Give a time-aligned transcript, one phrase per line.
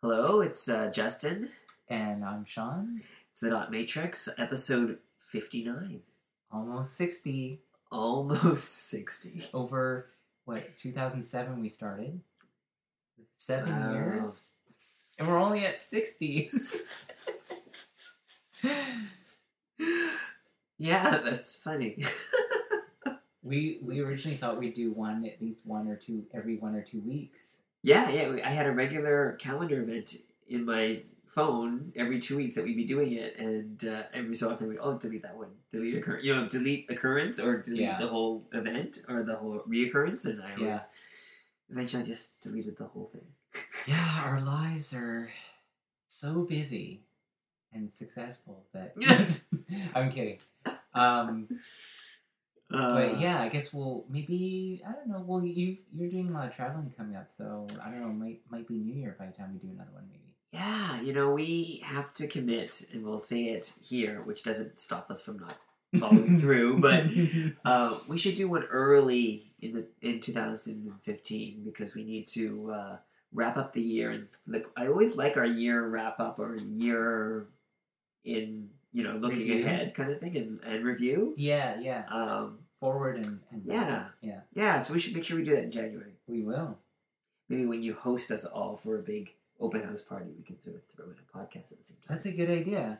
[0.00, 1.50] Hello, it's uh, Justin.
[1.88, 3.02] And I'm Sean.
[3.32, 4.96] It's the Dot Matrix, episode
[5.26, 6.00] 59.
[6.50, 7.60] Almost 60.
[7.92, 9.44] Almost 60.
[9.52, 10.08] Over,
[10.46, 12.18] what, 2007 we started?
[13.36, 13.92] Seven Wow.
[13.92, 14.52] years?
[15.18, 16.48] And we're only at 60.
[20.78, 22.04] yeah, that's funny.
[23.42, 26.82] we we originally thought we'd do one, at least one or two, every one or
[26.82, 27.58] two weeks.
[27.82, 30.14] yeah, yeah, I had a regular calendar event
[30.48, 31.02] in my
[31.34, 34.78] phone every two weeks that we'd be doing it, and uh, every so often we
[34.78, 37.98] oh delete that one, delete occur, you know, delete occurrence or delete Yeah.
[37.98, 40.80] the whole event or the whole reoccurrence, and I always Yeah.
[41.70, 43.26] eventually I just deleted the whole thing.
[43.86, 45.30] Yeah, our lives are
[46.08, 47.03] so busy
[47.74, 48.94] and successful that.
[49.94, 50.38] I'm kidding.
[50.94, 51.48] Um,
[52.72, 55.22] Uh, but yeah, I guess we'll maybe I don't know.
[55.24, 58.08] Well, you you're doing a lot of traveling coming up, so I don't know.
[58.08, 60.34] Might might be New Year by the time we do another one, maybe.
[60.52, 65.10] Yeah, you know, we have to commit, and we'll say it here, which doesn't stop
[65.10, 65.56] us from not
[65.98, 66.80] following through.
[66.80, 67.04] But
[67.64, 72.96] uh, we should do one early in the in 2015 because we need to uh,
[73.32, 74.10] wrap up the year.
[74.10, 77.46] And like, I always like our year wrap up or year
[78.24, 79.64] in you know looking Review.
[79.66, 81.34] ahead kind of thing and, and review.
[81.36, 82.04] yeah, yeah.
[82.08, 84.06] Um, Forward and, and Yeah.
[84.20, 84.40] yeah.
[84.52, 86.12] yeah, so we should make sure we do that in January.
[86.26, 86.76] We will.
[87.48, 90.76] Maybe when you host us all for a big open house party, we can sort
[90.76, 92.16] of throw in a podcast at the same time.
[92.16, 92.98] That's a good idea.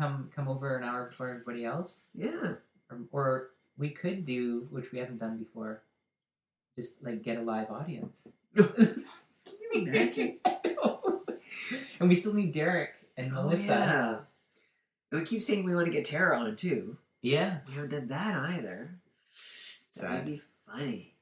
[0.00, 2.54] Come come over an hour before everybody else, yeah.
[2.90, 5.82] or, or we could do, which we haven't done before,
[6.76, 8.14] just like get a live audience.
[8.56, 9.04] Can
[9.72, 10.38] you imagine?
[12.00, 14.26] and we still need Derek and Oh, Melissa.
[15.12, 16.96] We keep saying we want to get Tara on too.
[17.22, 17.58] yeah.
[17.68, 18.90] We haven't done that either.
[19.90, 21.14] So That would be funny.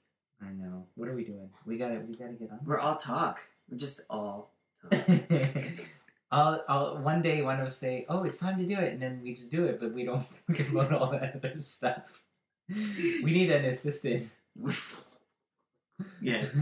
[0.42, 0.86] I know.
[0.96, 1.48] What are we doing?
[1.64, 2.60] We gotta we gotta get on.
[2.64, 3.40] We're all talk.
[3.70, 4.50] We're just all
[4.90, 5.08] talk.
[6.32, 9.00] I'll, I'll one day one of us say, "Oh, it's time to do it," and
[9.00, 12.20] then we just do it, but we don't think about all that other stuff.
[12.68, 14.28] We need an assistant.
[16.20, 16.58] yes,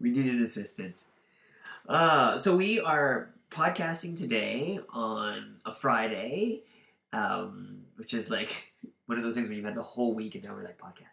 [0.00, 1.04] we need an assistant.
[1.88, 6.64] Uh, so we are podcasting today on a Friday,
[7.12, 8.72] um, which is like
[9.06, 11.06] one of those things where you've had the whole week and now we're like podcasting.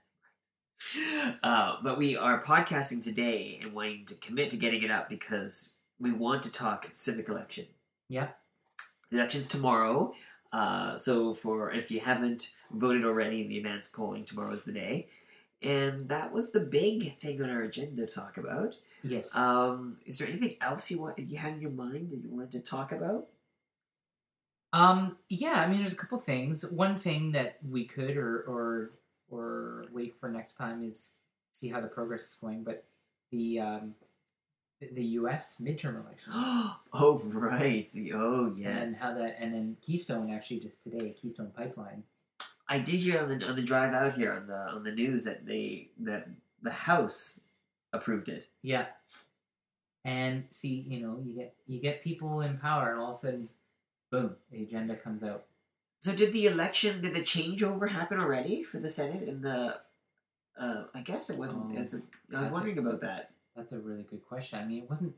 [1.42, 5.72] Uh, but we are podcasting today and wanting to commit to getting it up because
[6.00, 7.66] we want to talk civic election.
[8.10, 8.30] Yeah.
[9.10, 10.14] The election's tomorrow.
[10.52, 14.74] Uh, so for if you haven't voted already in the advance polling, tomorrow is the
[14.74, 15.08] day.
[15.62, 18.76] And that was the big thing on our agenda to talk about.
[19.04, 19.36] Yes.
[19.36, 22.52] Um, is there anything else you want you had in your mind that you wanted
[22.54, 23.28] to talk about?
[24.72, 26.66] Um, yeah, I mean, there's a couple things.
[26.66, 28.92] One thing that we could or or
[29.30, 31.14] or wait for next time is
[31.52, 32.64] see how the progress is going.
[32.64, 32.86] But
[33.32, 33.96] the um,
[34.80, 35.62] the, U.S.
[35.62, 36.34] midterm elections
[36.94, 39.02] oh right, the oh and yes.
[39.02, 42.04] how that and then Keystone actually just today Keystone Pipeline.
[42.68, 45.26] I did hear on the on the drive out here on the on the news
[45.26, 46.28] that they that
[46.62, 47.42] the House
[47.94, 48.48] approved it.
[48.62, 48.88] Yeah.
[50.06, 53.22] And see, you know, you get you get people in power, and all of a
[53.22, 53.48] sudden,
[54.12, 55.46] boom, the agenda comes out.
[56.02, 59.78] So did the election did the changeover happen already for the Senate and the?
[60.60, 61.78] Uh, I guess it wasn't.
[61.78, 63.32] As a, I was that's a- wondering about that.
[63.56, 64.60] That's a really good question.
[64.60, 65.14] I mean, it wasn't.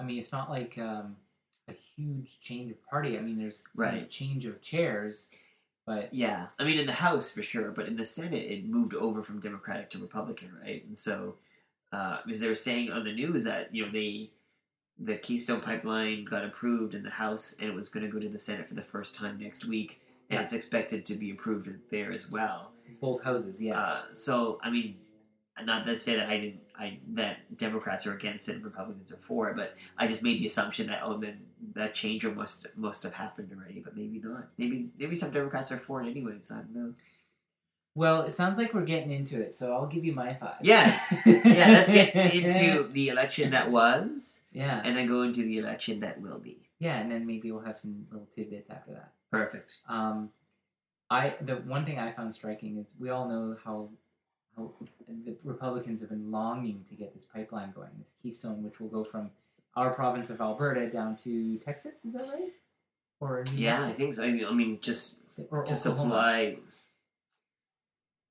[0.00, 1.16] I mean, it's not like um,
[1.68, 3.18] a huge change of party.
[3.18, 4.08] I mean, there's some Right.
[4.08, 5.28] change of chairs,
[5.86, 8.94] but Yeah, I mean in the House for sure, but in the Senate it moved
[8.94, 10.82] over from Democratic to Republican, right?
[10.86, 11.34] And so,
[11.92, 14.30] uh, because they were saying on the news that you know they,
[14.98, 18.28] the Keystone Pipeline got approved in the House and it was going to go to
[18.28, 20.00] the Senate for the first time next week,
[20.30, 20.42] and Yeah.
[20.42, 22.70] it's expected to be approved there as well.
[23.00, 24.96] both houses, yeah, Uh, so I mean,
[25.62, 29.18] not to say that I didn't, I that Democrats are against it and Republicans are
[29.18, 31.40] for it, but I just made the assumption that oh then
[31.74, 34.48] that change must must have happened already, but maybe not.
[34.58, 36.38] Maybe maybe some Democrats are for it anyway.
[36.42, 36.94] So I don't know.
[37.94, 40.58] Well, it sounds like we're getting into it, so I'll give you my thoughts.
[40.62, 41.14] Yes.
[41.26, 46.00] Yeah, let's get into the election that was, yeah, and then go into the election
[46.00, 46.58] that will be.
[46.80, 49.12] yeah, and then maybe we'll have some little tidbits after that.
[49.30, 49.76] Perfect.
[49.88, 50.30] Um,
[51.10, 53.88] I the one thing I found striking is we all know how
[54.56, 54.72] how
[55.26, 59.04] the Republicans have been longing to get this pipeline going, this Keystone, which will go
[59.04, 59.30] from
[59.76, 62.04] our province of Alberta down to Texas.
[62.04, 62.52] Is that right?
[63.20, 64.24] Or New Yeah, I think so.
[64.24, 65.20] I mean, I mean just
[65.50, 66.02] or to Oklahoma.
[66.02, 66.56] supply.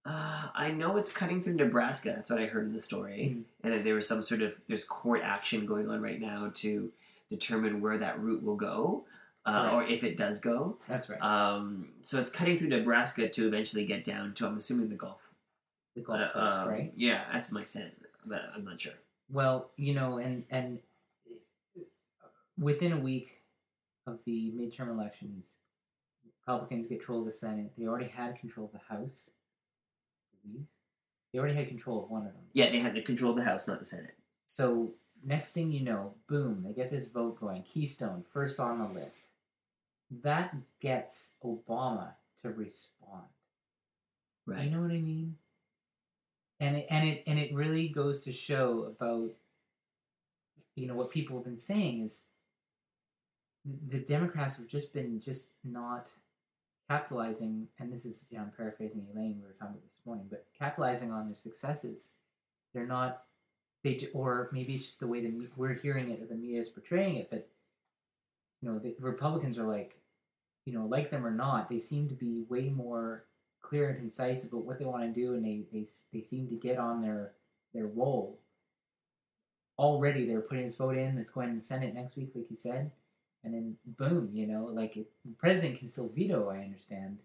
[0.05, 2.09] Uh, I know it's cutting through Nebraska.
[2.15, 3.43] That's what I heard in the story, Mhm.
[3.63, 6.91] and that there was some sort of there's court action going on right now to
[7.29, 9.05] determine where that route will go.
[9.45, 10.79] uh, or if it does go.
[10.87, 11.21] That's right.
[11.21, 15.19] Um, so it's cutting through Nebraska to eventually get down to I'm assuming the Gulf.
[15.95, 16.93] the Gulf Uh, Coast, um, right?
[16.95, 17.93] Yeah, that's my sense,
[18.25, 18.93] but I'm not sure.
[19.29, 20.81] Well, you know, and and
[22.57, 23.41] within a week
[24.07, 25.57] of the midterm elections,
[26.39, 27.73] Republicans get control of the Senate.
[27.77, 29.29] They already had control of the House.
[31.31, 32.43] They already had control of one of them.
[32.53, 34.15] Yeah, they had the control of the House, not the Senate.
[34.45, 34.91] So
[35.25, 37.63] next thing you know, boom, they get this vote going.
[37.63, 39.27] Keystone first on the list.
[40.21, 42.11] That gets Obama
[42.41, 43.23] to respond.
[44.45, 44.65] Right.
[44.65, 45.37] You know what I mean?
[46.59, 49.31] And it, and it and it really goes to show about
[50.75, 52.23] you know what people have been saying is
[53.89, 56.11] the Democrats have just been just not
[56.89, 60.25] capitalizing and this is you know, I'm paraphrasing Elaine we were talking about this morning
[60.29, 62.13] but capitalizing on their successes
[62.73, 63.23] they're not
[63.83, 66.69] they or maybe it's just the way me- we're hearing it or the media is
[66.69, 67.47] portraying it but
[68.61, 69.97] you know the Republicans are like
[70.65, 73.25] you know like them or not they seem to be way more
[73.63, 76.55] clear and concise about what they want to do, and they they they seem to
[76.55, 77.31] get on their
[77.73, 78.39] their roll.
[79.79, 82.57] Already, they're putting this vote in that's going to the Senate next week, like you
[82.57, 82.91] said,
[83.43, 86.49] and then boom, you know, like it, the president can still veto.
[86.49, 87.17] I understand,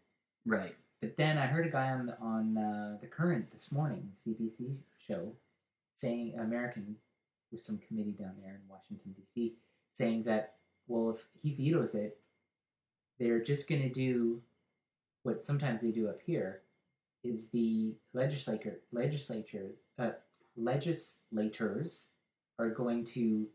[0.47, 0.75] Right.
[1.01, 4.77] but then I heard a guy on the, on uh, the current this morning, CBC
[5.07, 5.33] show,
[5.97, 6.97] saying American
[7.53, 9.55] with some committee down there in Washington D.C.
[9.95, 10.55] saying that
[10.87, 12.19] well, if he vetoes it,
[13.19, 14.41] they're just going to do
[15.23, 16.63] what sometimes they do up here,
[17.25, 20.11] is the legislature legislatures uh,
[20.57, 22.11] legislators
[22.59, 23.47] are going to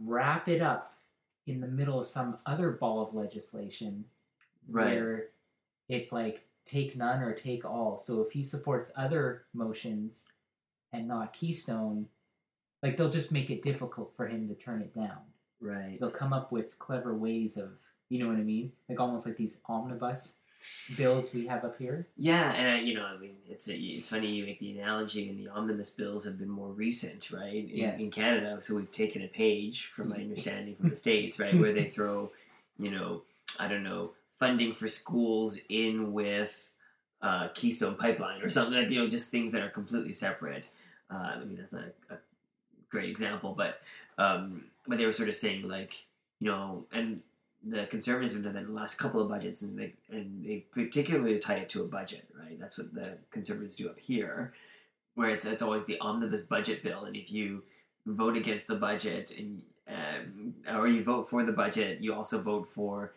[0.00, 0.91] wrap it up
[1.46, 4.04] in the middle of some other ball of legislation
[4.68, 4.94] Right.
[4.94, 5.28] where
[5.88, 7.96] it's like take none or take all.
[7.96, 10.28] So if he supports other motions
[10.92, 12.06] and not Keystone,
[12.82, 15.18] like they'll just make it difficult for him to turn it down.
[15.60, 15.98] Right.
[15.98, 17.72] They'll come up with clever ways of,
[18.08, 18.72] you know what I mean?
[18.88, 20.38] Like almost like these omnibus
[20.96, 22.06] bills we have up here.
[22.16, 25.38] Yeah, and I, you know, I mean, it's it's funny you make the analogy, and
[25.38, 27.54] the omnibus bills have been more recent, right?
[27.54, 28.00] In, Yes.
[28.00, 31.72] in Canada, so we've taken a page from my understanding from the states, right, where
[31.72, 32.30] they throw,
[32.78, 33.22] you know,
[33.58, 36.72] I don't know, funding for schools in with
[37.22, 40.64] uh, Keystone Pipeline or something like you know, just things that are completely separate.
[41.10, 42.18] Uh, I mean, that's not a, a
[42.90, 43.80] great example, but
[44.18, 45.94] um, but they were sort of saying like,
[46.40, 47.20] you know, and
[47.64, 50.64] the conservatives have done that in the last couple of budgets, and they and they
[50.72, 52.58] particularly tie it to a budget, right?
[52.58, 54.52] That's what the conservatives do up here,
[55.14, 57.62] where it's it's always the omnibus budget bill, and if you
[58.06, 62.68] vote against the budget and um, or you vote for the budget, you also vote
[62.68, 63.14] for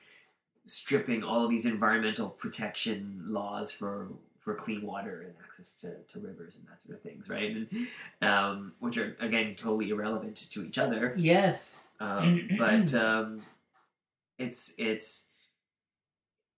[0.65, 4.09] stripping all of these environmental protection laws for
[4.39, 7.55] for clean water and access to, to rivers and that sort of things, right?
[7.55, 7.87] And,
[8.21, 11.15] um, which are again totally irrelevant to each other.
[11.17, 11.77] Yes.
[11.99, 13.41] Um, but um,
[14.37, 15.27] it's it's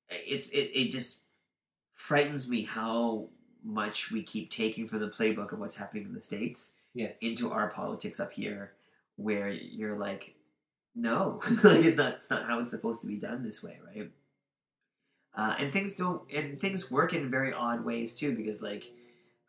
[0.10, 1.22] it's it, it just
[1.94, 3.28] frightens me how
[3.64, 7.18] much we keep taking from the playbook of what's happening in the states Yes.
[7.22, 8.72] into our politics up here,
[9.18, 10.36] where you're like,
[10.96, 14.12] no, like it's not it's not how it's supposed to be done this way, right?
[15.36, 18.86] Uh, and things don't and things work in very odd ways too, because like.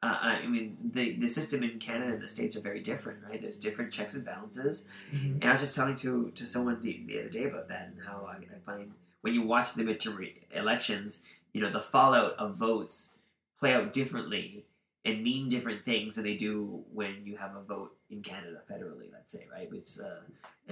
[0.01, 3.41] Uh, I mean, the the system in Canada and the states are very different, right?
[3.41, 5.35] There's different checks and balances, Mhm.
[5.41, 8.01] and I was just talking to to someone the, the other day about that and
[8.07, 8.93] how I, I find
[9.23, 13.17] when you watch the midterm re- elections, you know, the fallout of votes
[13.59, 14.65] play out differently
[15.05, 19.11] and mean different things than they do when you have a vote in Canada federally,
[19.13, 19.69] let's say, right?
[19.69, 20.21] Which uh,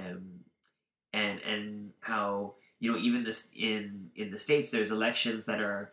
[0.00, 0.44] um,
[1.12, 5.90] and and how you know even this in in the states, there's elections that are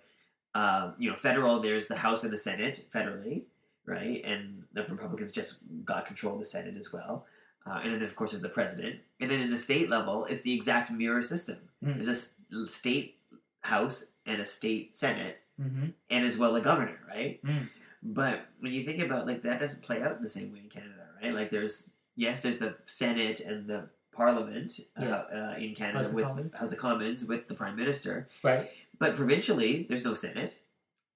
[0.55, 1.59] um, you know federal.
[1.59, 3.43] There's the House and the Senate federally,
[3.85, 4.21] right?
[4.25, 5.55] And the Republicans just
[5.85, 7.25] got control of the Senate as well.
[7.65, 8.97] Uh, and then, of course, there's the president.
[9.21, 11.57] And then in the state level, it's the exact mirror system.
[11.83, 12.03] Mm.
[12.03, 13.19] There's a state
[13.61, 15.93] house and a state senate, Mhm.
[16.09, 17.41] and as well a governor, right?
[17.43, 17.69] Mm.
[18.01, 20.69] But when you think about like that, doesn't play out in the same way in
[20.69, 21.33] Canada, right?
[21.33, 25.25] Like there's yes, there's the Senate and the Parliament uh, Yes.
[25.31, 28.69] uh, in Canada House with the House of Commons with the Prime Minister, Right.
[29.03, 30.59] But provincially there's no Senate.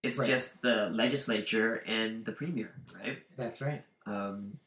[0.03, 0.27] It's Right.
[0.27, 3.23] just the legislature and the premier, right?
[3.37, 3.81] That's right.
[4.05, 4.59] Um,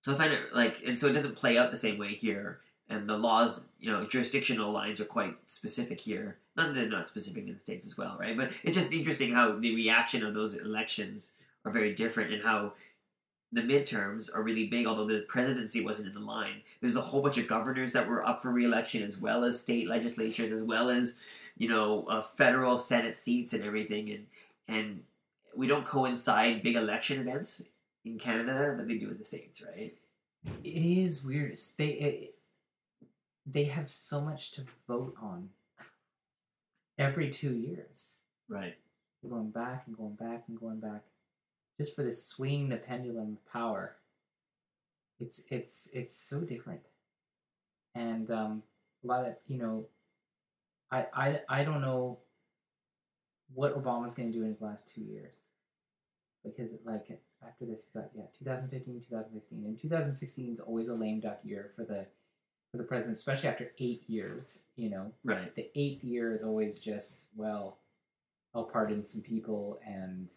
[0.00, 2.60] so I find it like, and so it doesn't play out the same way here.
[2.88, 6.38] And the laws, you know, jurisdictional lines are quite specific here.
[6.56, 8.36] Not that they're not specific in the states as well, right?
[8.36, 11.34] But it's just interesting how the reaction of those elections
[11.66, 12.72] are very different, and how
[13.52, 14.86] the midterms are really big.
[14.86, 18.26] Although the presidency wasn't in the line, there's a whole bunch of governors that were
[18.26, 21.16] up for reelection, as well as state legislatures, as well as
[21.56, 24.26] you know, uh, federal Senate seats and everything, and
[24.68, 25.02] and
[25.56, 27.68] we don't coincide big election events
[28.04, 29.94] in Canada that they do in the states, right?
[30.62, 31.58] It is weird.
[31.78, 32.34] They, it,
[33.46, 35.50] they have so much to vote on
[36.98, 38.16] every two years.
[38.48, 38.74] Right.
[39.22, 41.02] They're going back and going back and going back,
[41.78, 43.96] just for this swinging the pendulum power.
[45.20, 46.80] It's it's it's so different,
[47.94, 48.62] and um,
[49.02, 49.86] a lot of you know,
[50.94, 52.18] I I I don't know
[53.52, 55.34] what Obama's going to do in his last two years,
[56.44, 57.06] because like
[57.46, 61.84] after this, got yeah 2015, 2016, and 2016 is always a lame duck year for
[61.84, 62.06] the
[62.70, 64.64] for the president, especially after eight years.
[64.76, 65.54] You know, Right.
[65.54, 67.78] the eighth year is always just well,
[68.54, 70.30] I'll pardon some people and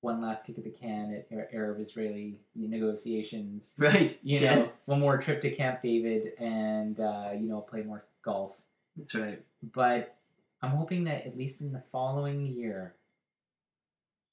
[0.00, 3.74] one last kick at the can at Ar- Arab-Israeli negotiations.
[3.78, 4.18] Right.
[4.24, 4.80] You know, yes.
[4.86, 8.52] one more trip to Camp David and uh, you know play more golf.
[8.96, 9.40] That's right.
[9.62, 10.16] But
[10.60, 12.94] I'm hoping that at least in the following year,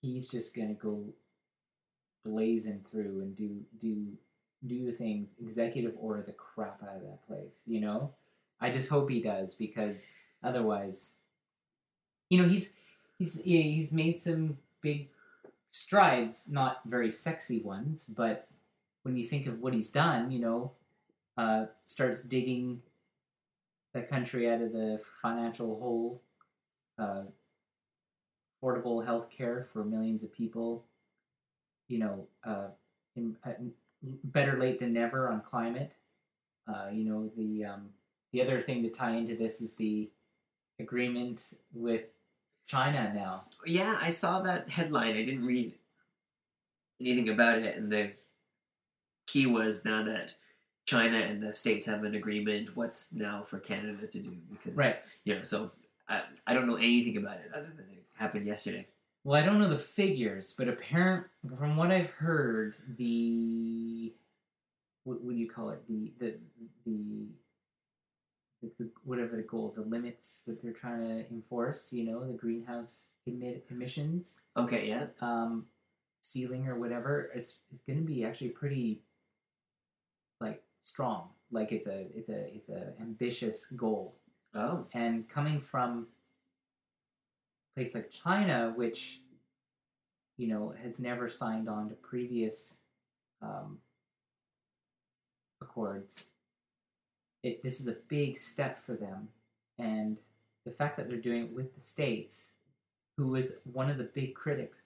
[0.01, 1.05] he's just gonna go
[2.25, 4.07] blazing through and do do
[4.67, 7.61] do things, executive order the crap out of that place.
[7.65, 8.13] You know,
[8.59, 10.09] I just hope he does because
[10.43, 11.15] otherwise,
[12.29, 12.75] you know, he's
[13.17, 15.09] he's he's made some big
[15.71, 18.47] strides, not very sexy ones, but
[19.03, 20.71] when you think of what he's done, you know,
[21.37, 22.81] uh, starts digging
[23.93, 26.21] the country out of the financial hole,
[26.97, 27.23] uh,
[28.61, 30.85] affordable health care for millions of people,
[31.87, 32.67] you know, uh,
[33.15, 33.53] in, uh,
[34.23, 35.95] better late than never on climate.
[36.67, 37.89] Uh, you know, the um,
[38.31, 40.09] the other thing to tie into this is the
[40.79, 42.03] agreement with
[42.67, 43.45] China now.
[43.65, 45.15] Yeah, I saw that headline.
[45.15, 45.73] I didn't read
[47.01, 48.11] anything about it, and the
[49.25, 50.35] key was now that
[50.89, 52.75] China and the states have an agreement.
[52.75, 54.35] What's now for Canada to do?
[54.51, 54.97] Because Right.
[55.23, 55.71] you know, so
[56.07, 58.87] I, I don't know anything about it other than it happened yesterday.
[59.23, 61.27] Well, I don't know the figures, but apparent
[61.57, 64.13] from what I've heard, the
[65.03, 65.81] what, what do you call it?
[65.87, 66.39] The the
[68.61, 71.93] the, the, whatever the goal, the limits that they're trying to enforce.
[71.93, 75.65] You know, the greenhouse emit emissions Okay, yeah, um,
[76.21, 79.03] ceiling or whatever is is going to be actually pretty
[80.89, 81.29] strong.
[81.51, 84.15] Like it's a it's a it's a ambitious goal
[84.55, 86.07] oh, and coming from
[87.75, 89.21] a place like China, which
[90.37, 92.77] you know has never signed on to previous
[93.41, 93.79] um,
[95.61, 96.29] accords,
[97.43, 99.29] it this is a big step for them,
[99.77, 100.19] and
[100.65, 102.51] the fact that they're doing it with the states,
[103.17, 104.79] who is one of the big critics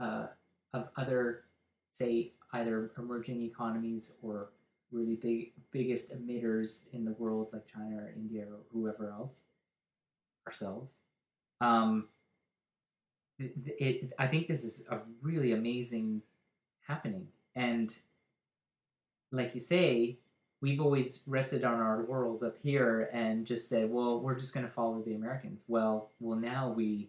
[0.00, 0.26] uh,
[0.74, 1.44] of other,
[1.92, 4.48] say, either emerging economies or
[4.92, 9.42] really big biggest emitters in the world like China or India or whoever else
[10.46, 10.92] ourselves.
[11.60, 12.08] Um
[13.38, 16.22] th- it I think this is a really amazing
[16.86, 17.28] happening.
[17.54, 17.94] And
[19.30, 20.18] like you say
[20.60, 24.66] we've always rested on our laurels up here and just said well we're just going
[24.66, 25.62] to follow the Americans.
[25.68, 27.08] Well well now we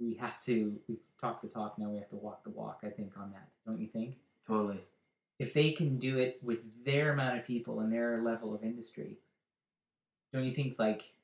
[0.00, 2.88] we have to we've talked the talk now we have to walk the walk I
[2.88, 4.16] think on that don't you think?
[4.46, 4.80] Totally.
[5.38, 9.18] If they can do it with their amount of people and their level of industry,
[10.32, 11.14] don't you think like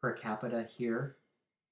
[0.00, 1.16] per capita here,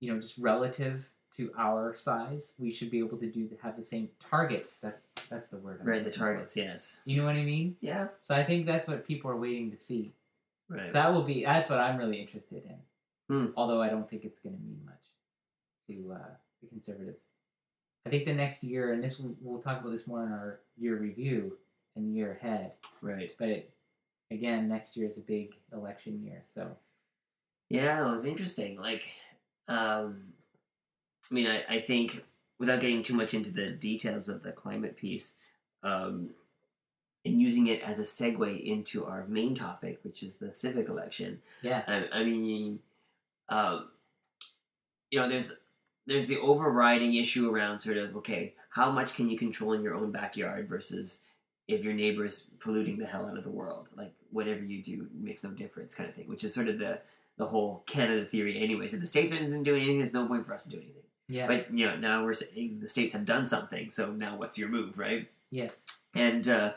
[0.00, 1.04] you know, just relative
[1.36, 4.78] to our size, we should be able to do have the same targets.
[4.78, 5.80] That's that's the word.
[5.82, 6.18] I'm Right, the looking for.
[6.18, 6.56] targets.
[6.56, 7.00] Yes.
[7.04, 7.76] You know what I mean?
[7.80, 8.08] Yeah.
[8.22, 10.12] So I think that's what people are waiting to see.
[10.68, 10.86] Right.
[10.88, 12.76] So that will be that's what I'm really interested in.
[13.36, 13.46] Hmm.
[13.56, 14.94] Although I don't think it's going to mean much
[15.88, 16.28] to uh,
[16.62, 17.18] the conservatives.
[18.06, 20.96] I think the next year, and this we'll talk about this more in our year
[20.96, 21.58] review
[21.96, 22.72] and year ahead.
[23.02, 23.32] right.
[23.36, 23.74] But it,
[24.30, 26.70] again, next year is a big election year, so
[27.68, 28.80] Yeah, it was interesting.
[28.80, 29.04] Like,
[29.66, 30.22] um,
[31.28, 32.24] I mean, I, I think
[32.60, 35.36] without getting too much into the details of the climate piece,
[35.82, 36.30] um,
[37.24, 41.40] and using it as a segue into our main topic, which is the civic election.
[41.60, 42.78] yeah, I, I mean,
[43.48, 43.88] um,
[45.10, 45.58] you know, there's
[46.06, 49.94] there's the overriding issue around sort of okay, how much can you control in your
[49.94, 51.22] own backyard versus
[51.68, 55.08] if your neighbor is polluting the hell out of the world, like whatever you do
[55.12, 56.28] makes no difference, kind of thing.
[56.28, 57.00] Which is sort of the
[57.38, 58.88] the whole Canada theory, anyway.
[58.88, 59.98] So the states isn't doing anything.
[59.98, 61.02] There's no point for us to do anything.
[61.28, 63.90] yeah, But you know, now we're saying the states have done something.
[63.90, 65.28] So now what's your move, right?
[65.50, 65.84] yes,
[66.14, 66.72] And uh,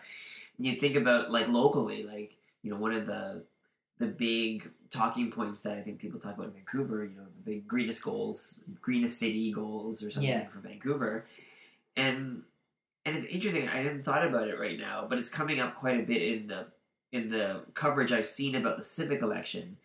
[0.57, 3.43] you think about like locally, like you know, one of the
[3.99, 7.51] the big talking points that I think people talk about in Vancouver, you know, the
[7.51, 10.47] big greenest goals, greenest city goals, or something Yeah.
[10.47, 11.25] for Vancouver,
[11.95, 12.43] and
[13.05, 13.67] and it's interesting.
[13.67, 16.47] I hadn't thought about it right now, but it's coming up quite a bit in
[16.47, 16.67] the
[17.11, 19.77] in the coverage I've seen about the civic election.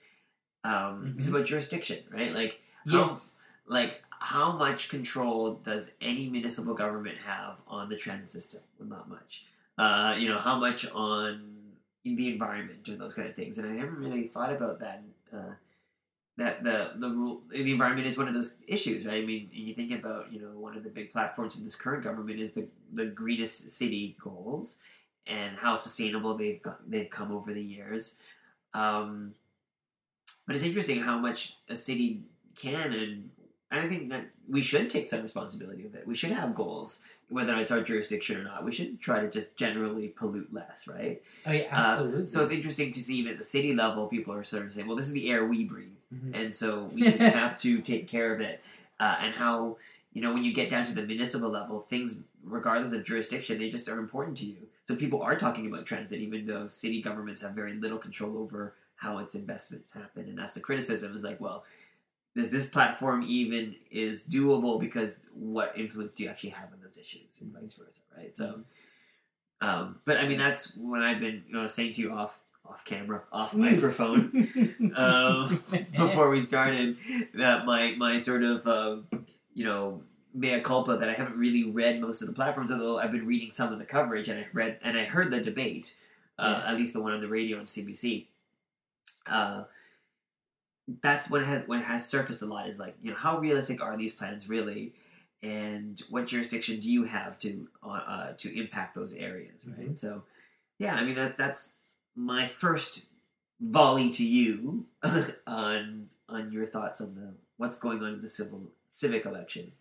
[0.65, 1.35] Um, It's Mhm.
[1.35, 2.33] about jurisdiction, right?
[2.33, 8.31] Like how, yes, like how much control does any municipal government have on the transit
[8.31, 8.63] system?
[8.79, 9.47] Well, not much.
[9.77, 11.64] Uh, you know, how much on
[12.05, 13.59] in the environment or those kind of things.
[13.59, 15.03] And I never really thought about that.
[15.33, 15.55] Uh,
[16.37, 19.23] that the the rule the environment is one of those issues, right?
[19.23, 22.03] I mean, you think about you know one of the big platforms of this current
[22.03, 24.79] government is the the greenest city goals
[25.27, 28.17] and how sustainable they've got, they've come over the years.
[28.75, 29.35] Um,
[30.47, 32.23] but it's interesting how much a city
[32.57, 33.31] can and
[33.81, 36.07] I think that we should take some responsibility of it.
[36.07, 38.65] We should have goals, whether it's our jurisdiction or not.
[38.65, 41.23] We should try to just generally pollute less, right?
[41.47, 42.23] Oh yeah, absolutely.
[42.23, 44.73] Uh, so it's interesting to see even at the city level, people are sort of
[44.73, 46.31] saying, "Well, this is the air we breathe, Mhm.
[46.35, 47.03] and so we
[47.41, 48.63] have to take care of it."
[49.01, 49.77] Uh, and how
[50.13, 53.71] you know when you get down to the municipal level, things, regardless of jurisdiction, they
[53.71, 54.69] just are important to you.
[54.87, 58.75] So people are talking about transit, even though city governments have very little control over
[58.97, 60.29] how its investments happen.
[60.29, 61.65] And that's the criticism is like, well,
[62.37, 66.99] does this platform even is doable because what influence do you actually have on those
[66.99, 68.37] issues and vice versa, right?
[68.37, 68.61] So,
[69.61, 72.85] um, but I mean, that's what I've been, you know, saying to you off off
[72.85, 75.63] camera, off microphone um,
[75.93, 76.97] before we started
[77.35, 79.07] that my my sort of um,
[79.55, 80.03] you know
[80.35, 83.51] mea culpa that I haven't really read most of the platforms, although I've been reading
[83.53, 85.95] some of the coverage and I read and I heard the debate,
[86.39, 86.71] uh, Yes.
[86.73, 88.27] at least the one on the radio on CBC.
[89.27, 89.65] Uh,
[91.01, 93.39] that's when it has when it has surfaced a lot is like you know how
[93.39, 94.93] realistic are these plans really,
[95.43, 99.91] and what jurisdiction do you have to uh, uh, to impact those areas, right?
[99.91, 99.99] Mhm.
[99.99, 100.25] So,
[100.79, 101.75] yeah, I mean that that's
[102.15, 103.07] my first
[103.61, 104.87] volley to you
[105.47, 109.73] on on your thoughts on the what's going on in the civil civic election.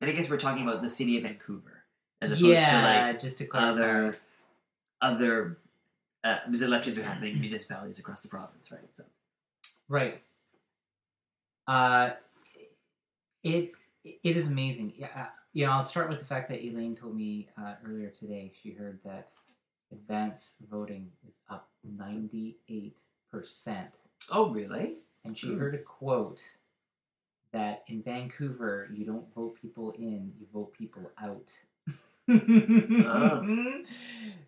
[0.00, 1.84] And I guess we're talking about the city of Vancouver
[2.20, 3.70] as opposed yeah, to like just to clarify.
[3.70, 4.16] other
[5.00, 5.58] other
[6.24, 8.80] uh, because elections are happening in municipalities across the province, right?
[8.92, 9.04] So
[9.88, 10.20] Right.
[11.66, 12.10] Uh,
[13.42, 13.72] it
[14.04, 14.92] it is amazing.
[14.96, 18.10] Yeah, uh, you know, I'll start with the fact that Elaine told me uh, earlier
[18.10, 19.28] today she heard that
[19.92, 22.96] advance voting is up ninety eight
[23.30, 23.88] percent,
[24.30, 24.96] oh really?
[25.26, 25.58] and she Hmm.
[25.58, 26.42] heard a quote
[27.52, 31.50] that in Vancouver you don't vote people in, you vote people out.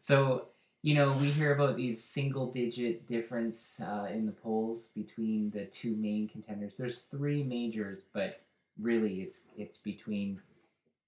[0.01, 0.49] So
[0.87, 5.65] you know, we hear about these single digit difference uh, in the polls between the
[5.65, 6.75] two main contenders.
[6.79, 8.43] There's three majors, but
[8.81, 10.41] really it's it's between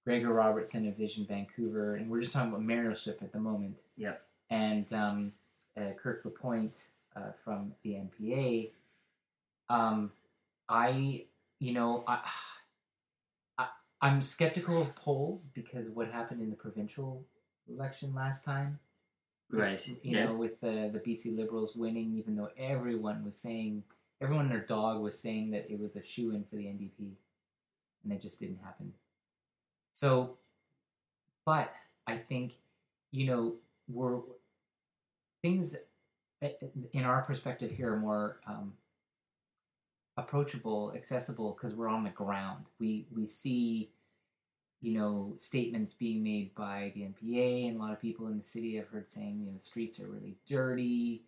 [0.03, 3.77] Gregor Robertson of Vision Vancouver, and we're just talking about mayorship at the moment.
[3.95, 4.21] Yep.
[4.49, 5.31] And um,
[5.77, 6.75] uh, Kirk Lapointe
[7.15, 8.71] uh, from the NPA.
[9.69, 10.11] Um,
[10.67, 11.23] I,
[11.59, 12.19] you know, I,
[13.57, 13.67] I,
[14.01, 17.23] I'm skeptical of polls because of what happened in the provincial
[17.69, 18.77] election last time
[19.51, 19.87] Right.
[19.87, 20.31] You yes.
[20.31, 23.83] know, with the the BC Liberals winning, even though everyone was saying,
[24.21, 27.13] everyone and their dog was saying that it was a shoe in for the NDP,
[28.03, 28.93] and it just didn't happen.
[29.91, 30.37] So,
[31.45, 31.73] but
[32.05, 32.53] I think,
[33.11, 33.53] you know,
[33.87, 34.19] we're
[35.41, 35.75] things
[36.41, 36.51] eh,
[36.93, 38.73] in our perspective here are more um,
[40.15, 42.65] approachable, accessible because we're on the ground.
[42.79, 43.89] We we see
[44.81, 48.45] you know, statements being made by the NPA and a lot of people in the
[48.45, 51.23] city I've heard saying, you know, the streets are really dirty,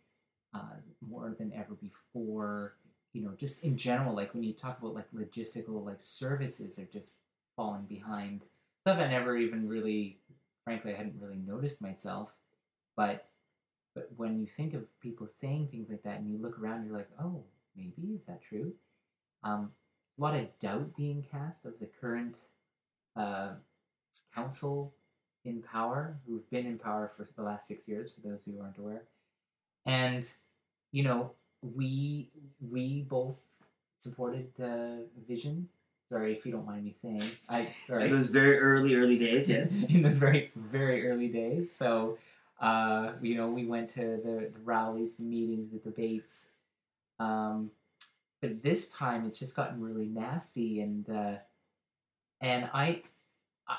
[0.54, 0.76] uh,
[1.08, 2.76] more than ever before.
[3.14, 6.86] You know, just in general, like when you talk about like logistical, like services are
[6.86, 7.18] just
[7.58, 8.42] falling behind.
[8.82, 10.18] Stuff I never even really,
[10.64, 12.30] frankly, I hadn't really noticed myself.
[12.96, 13.28] But,
[13.94, 16.98] but when you think of people saying things like that and you look around, you're
[16.98, 17.44] like, oh,
[17.76, 18.72] maybe is that true?
[19.44, 19.72] Um,
[20.18, 22.36] a lot of doubt being cast of the current
[23.16, 23.50] uh,
[24.34, 24.94] council
[25.44, 28.78] in power who've been in power for the last six years for those who aren't
[28.78, 29.04] aware.
[29.86, 30.28] And
[30.92, 33.38] you know we we both
[34.00, 35.70] supported uh, vision.
[36.10, 37.24] Sorry if you don't mind me saying.
[37.50, 38.06] I sorry.
[38.06, 39.72] In those very early, early days, yes.
[39.90, 41.74] in those very very early days.
[41.74, 42.18] So
[42.60, 46.50] uh, you know we went to the, the rallies the meetings the debates.
[47.20, 47.72] Um,
[48.42, 51.36] but this time it's just gotten really nasty and uh,
[52.42, 53.04] and I,
[53.68, 53.78] I,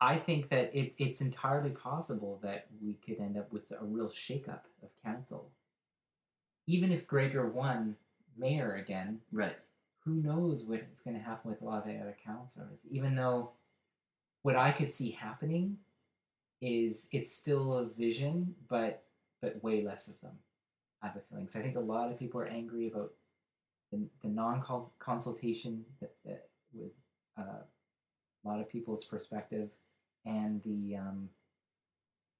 [0.00, 4.08] I think that it, it's entirely possible that we could end up with a real
[4.08, 5.50] shakeup of council.
[6.66, 7.96] Even if Gregor won
[8.36, 9.56] mayor again, Right.
[10.04, 12.80] who knows what's going to happen with a lot of the other councillors?
[12.90, 13.50] Even though
[14.42, 15.78] what I could see happening
[16.60, 19.04] is it's still a vision, but
[19.40, 20.32] but way less of them.
[21.02, 21.48] I have a feeling.
[21.48, 23.12] So I think a lot of people are angry about
[23.92, 24.64] the, the non
[24.98, 26.90] consultation that, that was
[27.38, 27.62] uh,
[28.48, 29.68] a lot of people's perspective
[30.24, 31.28] and the um,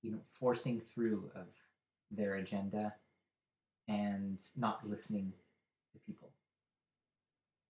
[0.03, 1.47] you know forcing through of
[2.11, 2.95] their agenda
[3.89, 5.33] and not listening
[5.93, 6.29] to people.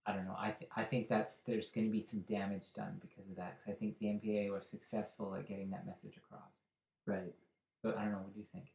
[0.07, 0.37] I don't know.
[0.39, 3.59] I th- I think that's there's going to be some damage done because of that.
[3.59, 6.49] Because I think the NPA was successful at getting that message across.
[7.07, 7.35] Right.
[7.83, 8.19] But I don't know.
[8.19, 8.67] What do you think?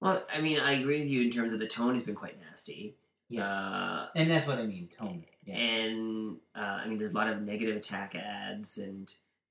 [0.00, 2.38] Well, I mean, I agree with you in terms of the tone has been quite
[2.40, 2.94] nasty.
[3.28, 4.88] Yes, Uh, and that's what I mean.
[4.96, 5.24] Tone.
[5.46, 5.54] Yeah.
[5.56, 9.08] and uh, I mean, there's a lot of negative attack ads, and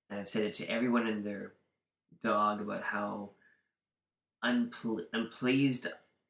[0.09, 1.53] I've said it to everyone and their
[2.23, 3.29] dog about how
[4.43, 5.87] unple- unpleased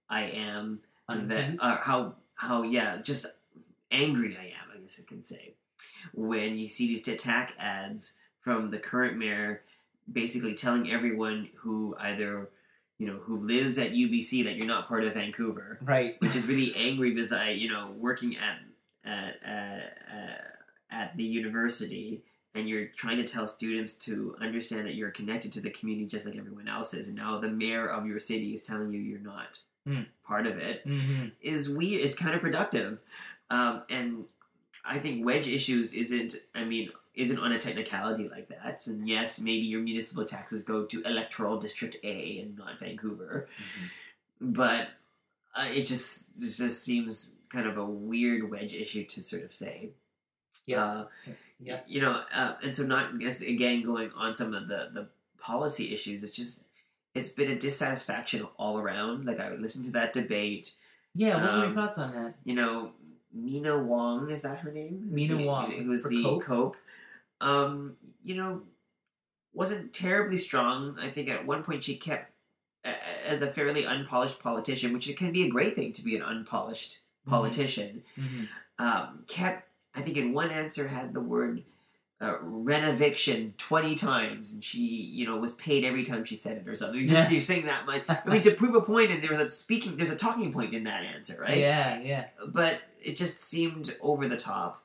[0.10, 1.62] I am that Unpleased?
[1.62, 3.26] uh, how how yeah, just
[3.92, 4.76] angry I am.
[4.76, 5.54] I guess I can say
[6.14, 9.62] when you see these attack ads from the current mayor,
[10.12, 12.50] basically telling everyone who either
[13.00, 16.16] you know who lives at UBC that you're not part of Vancouver right.
[16.20, 18.60] which is really angry because I, you know, working at
[19.06, 19.98] at at,
[20.92, 22.24] at the university,
[22.56, 26.26] and you're trying to tell students to understand that you're connected to the community just
[26.26, 29.20] like everyone else is, and now the mayor of your city is telling you you're
[29.20, 30.04] not Hmm.
[30.26, 32.02] part of it hmm is weird.
[32.02, 33.00] Is counterproductive,
[33.50, 34.24] um, and
[34.86, 36.36] I think wedge issues isn't.
[36.56, 36.90] I mean.
[37.16, 41.60] Isn't on a technicality like that, and yes, maybe your municipal taxes go to electoral
[41.60, 43.48] district A and not Vancouver,
[44.42, 44.88] but
[45.56, 49.54] uh, it just it just seems kind of a weird wedge issue to sort of
[49.54, 49.92] say.
[50.66, 50.84] Yeah.
[50.84, 51.06] Uh,
[51.60, 51.80] Yeah.
[51.88, 55.08] You know, uh, and so not again going on some of the the
[55.40, 56.24] policy issues.
[56.24, 56.64] It's just
[57.16, 59.26] it's been a dissatisfaction all around.
[59.26, 60.74] Like I listened to that debate.
[61.16, 61.36] Yeah.
[61.36, 62.34] What were your Um, thoughts on that?
[62.44, 62.92] You know,
[63.38, 65.10] Meena Wong is that her name?
[65.14, 66.44] Meena the- Wong, who's for the Cope?
[66.44, 66.78] Cope.
[67.40, 68.64] Um, you know,
[69.54, 70.98] wasn't terribly strong.
[71.00, 72.32] I think at one point she kept
[73.26, 76.24] as a fairly unpolished politician, which it can be a great thing to be an
[76.24, 77.03] unpolished Mm-hmm.
[77.28, 78.04] Politician.
[78.16, 78.44] hmm
[78.80, 81.64] Um, kept I think in one answer had the word
[82.20, 86.68] uh, renoviction twenty times, and she you know was paid every time she said it
[86.68, 87.08] or something.
[87.14, 88.04] Just you're saying that much.
[88.08, 90.84] I mean, to prove a point, and there's a speaking, there's a talking point in
[90.86, 91.58] that answer, right?
[91.58, 92.00] Yeah.
[92.02, 92.26] Yeah.
[92.48, 94.84] but it just seemed over the top.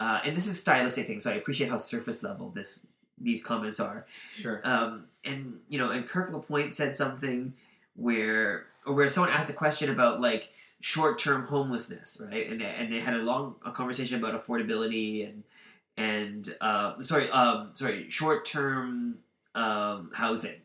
[0.00, 2.86] Uh, and this is stylistic thing, so I appreciate how surface level this
[3.20, 4.06] these comments are.
[4.32, 4.60] Sure.
[4.64, 7.52] Um, and you know, and Kirk Lapointe said something
[7.96, 12.50] where or where someone asked a question about like short term homelessness, right?
[12.50, 15.44] And and they had a long a conversation about affordability and
[15.96, 19.18] and uh, sorry um, sorry short term
[19.54, 20.60] um, housing.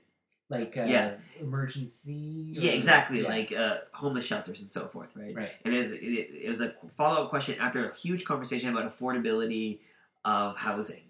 [0.49, 1.13] like uh, yeah.
[1.39, 2.49] emergency.
[2.53, 3.29] Yeah, exactly, yeah.
[3.29, 5.35] like uh, homeless shelters and so forth, right?
[5.35, 5.51] Right.
[5.65, 9.79] And it, it, it was a follow up question after a huge conversation about affordability
[10.23, 11.03] of housing.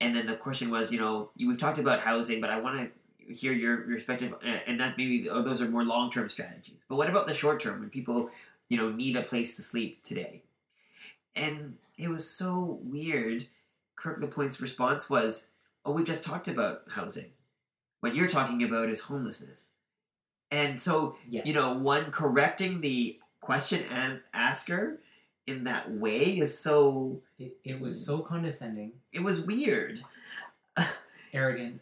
[0.00, 2.90] And then the question was, you know, we've talked about housing, but I want to
[3.28, 6.76] hear your uh, and that maybe oh, those are more long term strategies.
[6.88, 8.30] But what about the short term when people,
[8.68, 10.42] you know, need a place to sleep today?
[11.34, 13.46] And it was so weird.
[13.96, 15.48] Kirk Lapointe's response was,
[15.84, 17.32] "Oh, we've just talked about housing.
[18.00, 19.70] What you're talking about is homelessness."
[20.50, 21.46] And so Yes.
[21.46, 24.98] you know, one correcting the question and asker
[25.46, 30.00] in that way is so It, it was so condescending, it was weird.
[31.32, 31.80] arrogant.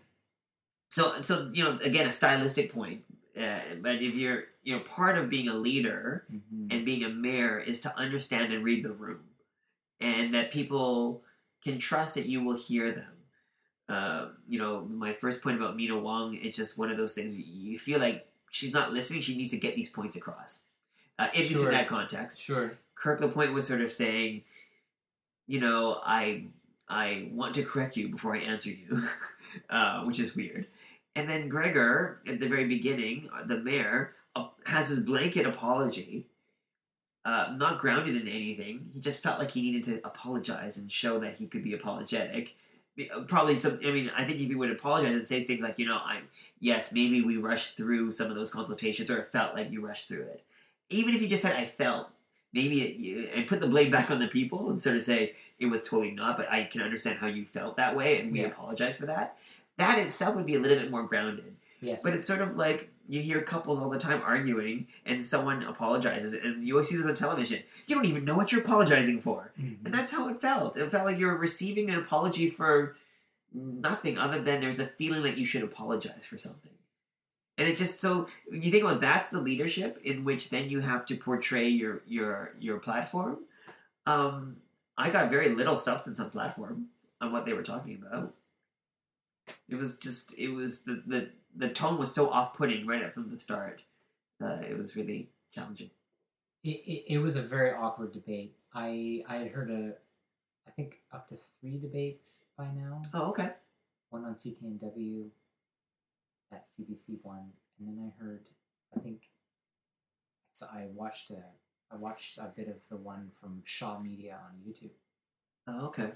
[0.90, 3.04] So so you know, again, a stylistic point.
[3.40, 6.70] Uh, but if you're you know, part of being a leader Mhm.
[6.70, 9.22] and being a mayor is to understand and read the room,
[10.00, 11.22] and that people
[11.64, 13.12] can trust that you will hear them.
[13.88, 17.36] Uh, you know, my first point about Meena Wong, it's just one of those things.
[17.38, 19.22] You feel like she's not listening.
[19.22, 20.66] She needs to get these points across.
[21.18, 22.40] Uh, at least in that context.
[22.40, 22.78] Sure.
[22.94, 24.42] Kirk Lapointe was sort of saying,
[25.46, 26.46] you know, I
[26.88, 29.08] I want to correct you before I answer you,
[29.70, 30.66] uh, which is weird.
[31.20, 36.24] And then Gregor, at the very beginning, uh, the mayor, uh, has his blanket apology,
[37.26, 38.88] uh, not grounded in anything.
[38.94, 42.56] He just felt like he needed to apologize and show that he could be apologetic.
[42.98, 43.80] Uh, Probably some.
[43.84, 46.28] I mean, I think if he would apologize and say things like, you know, I'm
[46.58, 50.08] yes, maybe we rushed through some of those consultations, or it felt like you rushed
[50.08, 50.42] through it.
[50.88, 52.08] Even if you just said, I felt,
[52.54, 55.34] maybe it, you, and put the blame back on the people and sort of say
[55.58, 58.40] it was totally not, but I can understand how you felt that way, and we
[58.40, 58.46] Yeah.
[58.46, 59.36] apologize for that.
[59.80, 61.56] That itself would be a little bit more grounded.
[61.80, 62.02] Yes.
[62.04, 66.34] But it's sort of like you hear couples all the time arguing, and someone apologizes,
[66.34, 67.62] and you always see this on television.
[67.86, 69.84] You don't even know what you're apologizing for, Mhm.
[69.86, 70.76] and that's how it felt.
[70.76, 72.94] It felt like you were receiving an apology for
[73.52, 76.70] nothing other than there's a feeling that you should apologize for something.
[77.58, 81.04] And it just so you think about that's the leadership in which then you have
[81.06, 83.38] to portray your your your platform.
[84.06, 84.56] Um,
[84.96, 86.88] I got very little substance on platform
[87.20, 88.34] on what they were talking about.
[89.68, 93.30] It was just it was the the, the tone was so off putting right from
[93.30, 93.82] the start.
[94.42, 95.90] Uh, it was really challenging.
[96.64, 98.54] it, it, it was a very awkward debate.
[98.74, 99.92] I I had heard a,
[100.66, 103.02] I think up to three debates by now.
[103.12, 103.50] Oh, okay.
[104.10, 105.26] One on CKNW,
[106.52, 108.46] at CBC One, and then I heard,
[108.96, 109.22] I think,
[110.52, 111.42] so I watched a,
[111.92, 114.90] I watched a bit of the one from Shaw Media on YouTube,
[115.68, 116.10] Oh, okay.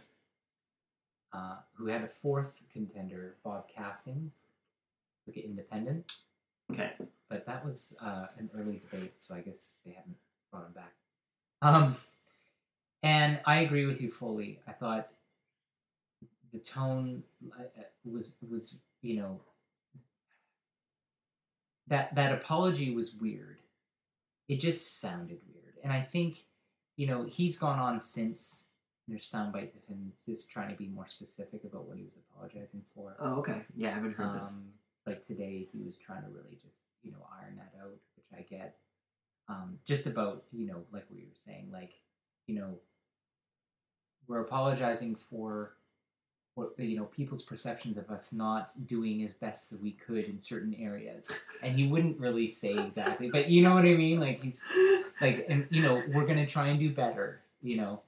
[1.34, 4.30] Uh, who had a fourth contender, Bob Kasting,
[5.26, 6.12] like an independent.
[6.70, 6.92] Okay.
[7.28, 10.16] But that was uh, an early debate, so I guess they haven't
[10.52, 10.92] brought him back.
[11.60, 11.96] Um,
[13.02, 14.60] and I agree with you fully.
[14.68, 15.08] I thought
[16.52, 17.24] the tone
[17.58, 19.40] uh, uh, was was you know
[21.88, 23.58] that that apology was weird.
[24.46, 26.44] It just sounded weird, and I think
[26.96, 28.68] you know he's gone on since
[29.08, 32.14] there's sound bites of him just trying to be more specific about what he was
[32.16, 33.16] apologizing for.
[33.20, 33.62] Oh, okay.
[33.76, 34.52] Yeah, I haven't heard this.
[34.52, 34.68] Um,
[35.06, 38.42] like today, he was trying to really just you know iron that out, which I
[38.42, 38.76] get.
[39.48, 41.92] Um, just about you know like what you were saying, like
[42.46, 42.78] you know
[44.26, 45.74] we're apologizing for
[46.54, 50.38] what you know people's perceptions of us not doing as best that we could in
[50.38, 54.18] certain areas, and he wouldn't really say exactly, but you know what I mean.
[54.18, 54.62] Like he's
[55.20, 58.00] like, and you know we're gonna try and do better, you know,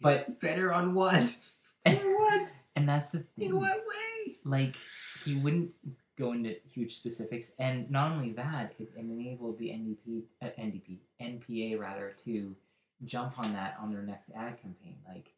[0.00, 1.36] but Better on what?
[1.86, 2.56] In what?
[2.76, 3.50] and that's the thing.
[3.50, 4.36] In what way?
[4.44, 4.76] like
[5.24, 5.70] he wouldn't
[6.18, 11.78] go into huge specifics and not only that it, enabled the ndp uh, ndp npa
[11.78, 12.56] rather to
[13.04, 15.32] jump on that on their next ad campaign like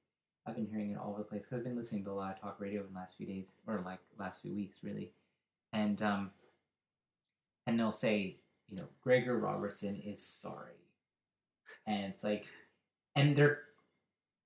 [0.46, 2.34] i've been hearing it all over the place because i've been listening to a lot
[2.34, 5.10] of talk radio in the last few days or like last few weeks really
[5.72, 6.30] and um
[7.66, 8.36] and they'll say
[8.70, 10.80] you know gregor robertson is sorry
[11.86, 12.46] and it's like
[13.16, 13.60] and they're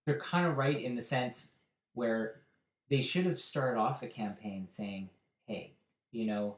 [0.05, 1.53] they're kind of right in the sense
[1.95, 2.40] where
[2.90, 5.09] they should have started off a campaign saying,
[5.47, 5.73] hey,
[6.12, 6.57] you know,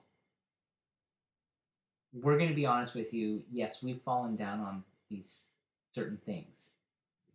[2.13, 3.43] we're going to be honest with you.
[3.53, 5.51] Yes, we've fallen down on these
[5.93, 6.73] certain things,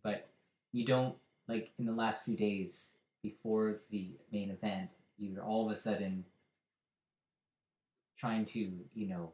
[0.02, 0.28] but
[0.72, 1.14] you don't,
[1.48, 6.24] like, in the last few days before the main event, you're all of a sudden
[8.18, 8.58] trying to,
[8.94, 9.32] you know,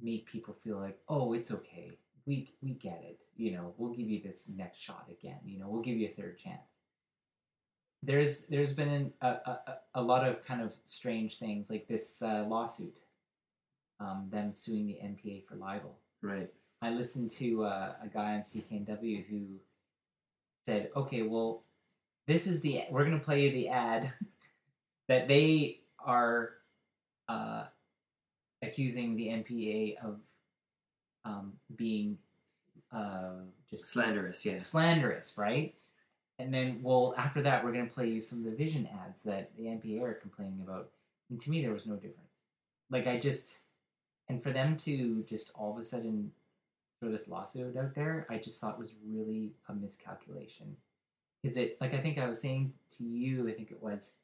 [0.00, 1.92] make people feel like, oh, it's okay.
[2.26, 3.18] We, we get it.
[3.36, 5.40] You know, we'll give you this next shot again.
[5.44, 6.62] You know, we'll give you a third chance
[8.06, 9.58] there's there's been an, a, a
[9.96, 12.96] a lot of kind of strange things like this uh, lawsuit,
[14.00, 15.98] um, them suing the NPA for libel.
[16.22, 16.50] Right.
[16.82, 19.60] I listened to uh, a guy on CKNW who
[20.66, 21.62] said, "Okay, well,
[22.26, 24.12] this is the we're going to play you the ad
[25.08, 26.50] that they are
[27.28, 27.64] uh,
[28.62, 30.18] accusing the NPA of
[31.24, 32.18] um, being
[32.92, 34.66] uh, just Slanderous, yes.
[34.66, 35.74] slanderous, right?
[36.38, 39.22] And then, well, after that, we're going to play you some of the Vision ads
[39.22, 40.90] that the NPA are complaining about.
[41.30, 42.18] And to me, there was no difference.
[42.90, 43.60] Like, I just,
[44.28, 46.32] and for them to just all of a sudden
[47.00, 50.76] throw this lawsuit out there, I just thought was really a miscalculation.
[51.42, 54.14] Is it, like I think I was saying to you, I think it was,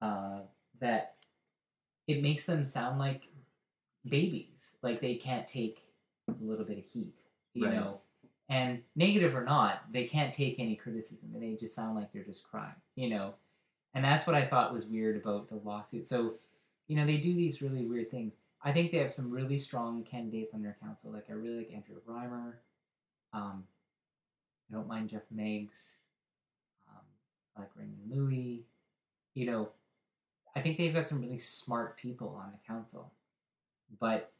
[0.00, 0.40] uh,
[0.80, 1.14] that
[2.06, 3.28] it makes them sound like
[4.08, 4.76] babies.
[4.82, 5.82] Like they can't take
[6.40, 7.14] a little bit of heat,
[7.54, 7.74] you Right.
[7.74, 8.00] know?
[8.48, 12.22] and negative or not, they can't take any criticism, and they just sound like they're
[12.24, 13.34] just crying, you know.
[13.94, 16.06] And that's what I thought was weird about the lawsuit.
[16.06, 16.34] So,
[16.86, 18.34] you know, they do these really weird things.
[18.62, 21.10] I think they have some really strong candidates on their council.
[21.12, 22.54] Like I really like Andrea Reimer.
[23.32, 23.66] Um,
[24.70, 26.00] I don't mind Geoff Meggs.
[26.88, 27.04] Um,
[27.56, 28.64] I like Raymond Louie.
[29.34, 29.68] You know,
[30.54, 33.12] I think they've got some really smart people on the council,
[33.98, 34.30] but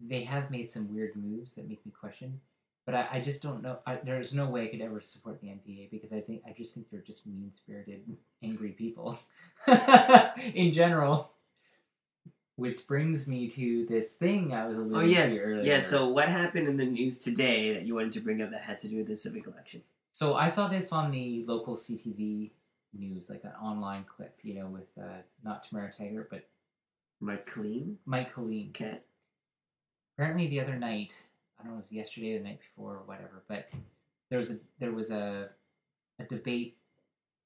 [0.00, 2.40] they have made some weird moves that make me question
[2.86, 3.78] but I, I just don't know.
[3.86, 6.74] I, there's no way I could ever support the NPA because I think I just
[6.74, 8.02] think they're just mean spirited,
[8.42, 9.18] angry people
[10.54, 11.30] in general.
[12.56, 15.62] Which brings me to this thing I was alluding Oh yes, to earlier.
[15.64, 15.88] yes.
[15.88, 18.78] So what happened in the news today that you wanted to bring up that had
[18.80, 19.82] to do with the civic election?
[20.12, 22.50] So I saw this on the local CTV
[22.96, 26.46] news, like an online clip, you know, with uh, not Tamara Taggart, but
[27.18, 28.72] Mike Clean, Mike Killeen.
[28.72, 29.02] cat.
[30.16, 31.12] Apparently the other night
[31.58, 33.68] i don't know if it was yesterday or the night before or whatever but
[34.30, 35.48] there was a there was a
[36.20, 36.76] a debate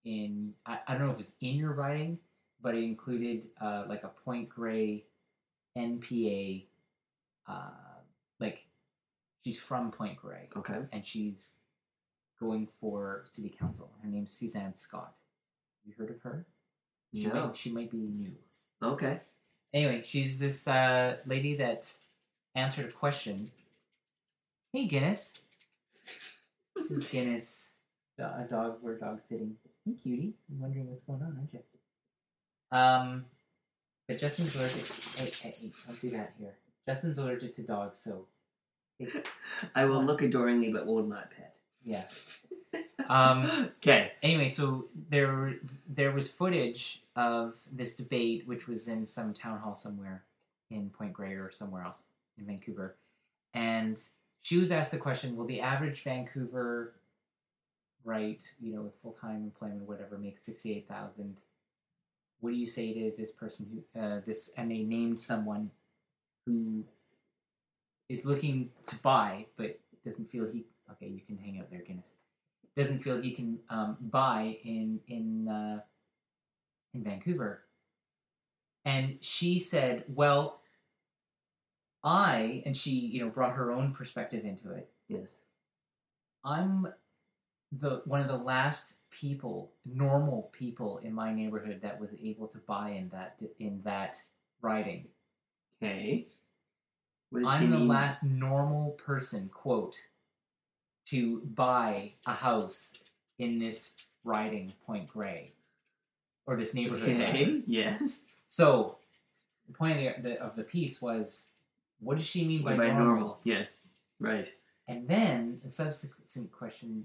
[0.05, 2.19] in i, I don't know if it's in your writing
[2.61, 5.05] but it included uh, like a point grey
[5.77, 6.65] npa
[7.49, 7.71] uh,
[8.41, 8.67] like
[9.45, 10.79] she's from point grey Okay.
[10.93, 11.55] and she's
[12.41, 15.15] going for city council her name's suzanne scott
[15.87, 16.45] you heard of her
[17.15, 17.47] she, No.
[17.47, 18.37] might, she might be new
[18.83, 19.21] Okay.
[19.75, 21.93] Anyway, she's this uh, lady that
[22.55, 23.51] answered a question.
[24.73, 25.43] Hey, Guinness.
[26.77, 27.71] This is Guinness,
[28.19, 28.77] a dog.
[28.83, 29.57] We're dog sitting.
[29.85, 30.35] Hey, cutie.
[30.51, 31.61] I'm wondering what's going on, aren't you?
[32.71, 33.25] Um,
[34.07, 34.87] but Justin's allergic.
[35.43, 36.55] Hey, hey, hey, don't do that here.
[36.87, 38.27] Justin's allergic to dogs, so
[39.75, 41.55] I will look adoringly, but will not pet.
[41.85, 42.05] yeah.
[43.09, 44.13] Um, okay.
[44.23, 45.55] anyway, so there
[45.89, 50.25] there was footage of this debate, which was in some town hall somewhere
[50.71, 52.05] in Point Grey or somewhere else
[52.39, 52.97] in Vancouver,
[53.55, 54.01] and
[54.43, 56.95] she was asked the question: Will the average Vancouver,
[58.05, 61.37] right, you know, with full time employment, whatever, make sixty eight thousand?
[62.41, 64.51] What do you say to this person who uh, this?
[64.57, 65.71] And they named someone
[66.47, 66.85] who
[68.09, 72.13] is looking to buy but doesn't feel he okay you can hang out there Guinness
[72.77, 75.81] doesn't feel he can um, buy in in uh,
[76.95, 77.63] in Vancouver
[78.85, 80.61] and she said well
[82.05, 85.27] I and she you know brought her own perspective into it Yes.
[86.45, 86.89] I'm
[87.73, 92.59] the one of the last people, normal people in my neighborhood that was able to
[92.59, 94.17] buy in that in that
[94.61, 95.07] riding.
[95.83, 96.29] Okay.
[97.31, 97.89] What does she I'm the mean?
[97.89, 99.97] last normal person, quote,
[101.07, 102.95] to buy a house
[103.39, 103.93] in this
[104.25, 105.53] riding Point Grey
[106.47, 107.11] or this neighborhood.
[107.11, 107.63] Okay.
[107.67, 108.25] Yes.
[108.49, 108.97] So
[109.67, 111.51] the point of the, of the piece was,
[112.01, 113.05] what does she mean by, By normal?
[113.07, 113.41] normal.
[113.45, 113.81] Yes.
[114.21, 114.53] Right.
[114.87, 117.05] And then the subsequent question,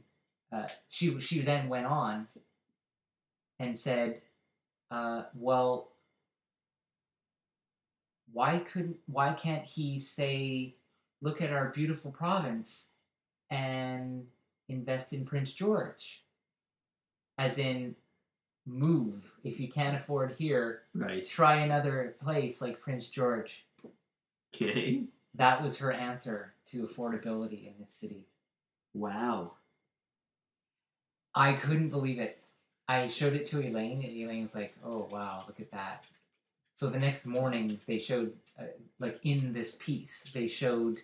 [0.52, 2.28] uh, she she then went on
[3.60, 4.22] and said,
[4.92, 5.90] uh, "Well,
[8.32, 10.76] why couldn't why can't he say,
[11.22, 12.90] look at our beautiful province
[13.50, 14.26] and
[14.70, 16.24] invest in Prince George,
[17.38, 17.96] as in
[18.66, 21.26] move if you can't afford here, Right.
[21.28, 23.66] try another place like Prince George."
[24.54, 25.04] Okay.
[25.36, 28.28] That was her answer to affordability in this city.
[28.94, 29.54] Wow.
[31.34, 32.40] I couldn't believe it.
[32.88, 36.06] I showed it to Elaine, and Elaine's like, "Oh wow, look at that."
[36.76, 38.66] So the next morning, they showed, uh,
[39.00, 41.00] like in this piece, they showed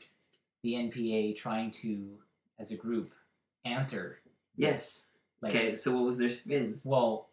[0.62, 2.18] the NPA trying to,
[2.60, 3.14] as a group,
[3.66, 4.20] answer.
[4.56, 5.08] Yes.
[5.42, 5.76] Like, Okay.
[5.76, 6.82] So what was their spin?
[6.84, 7.30] well,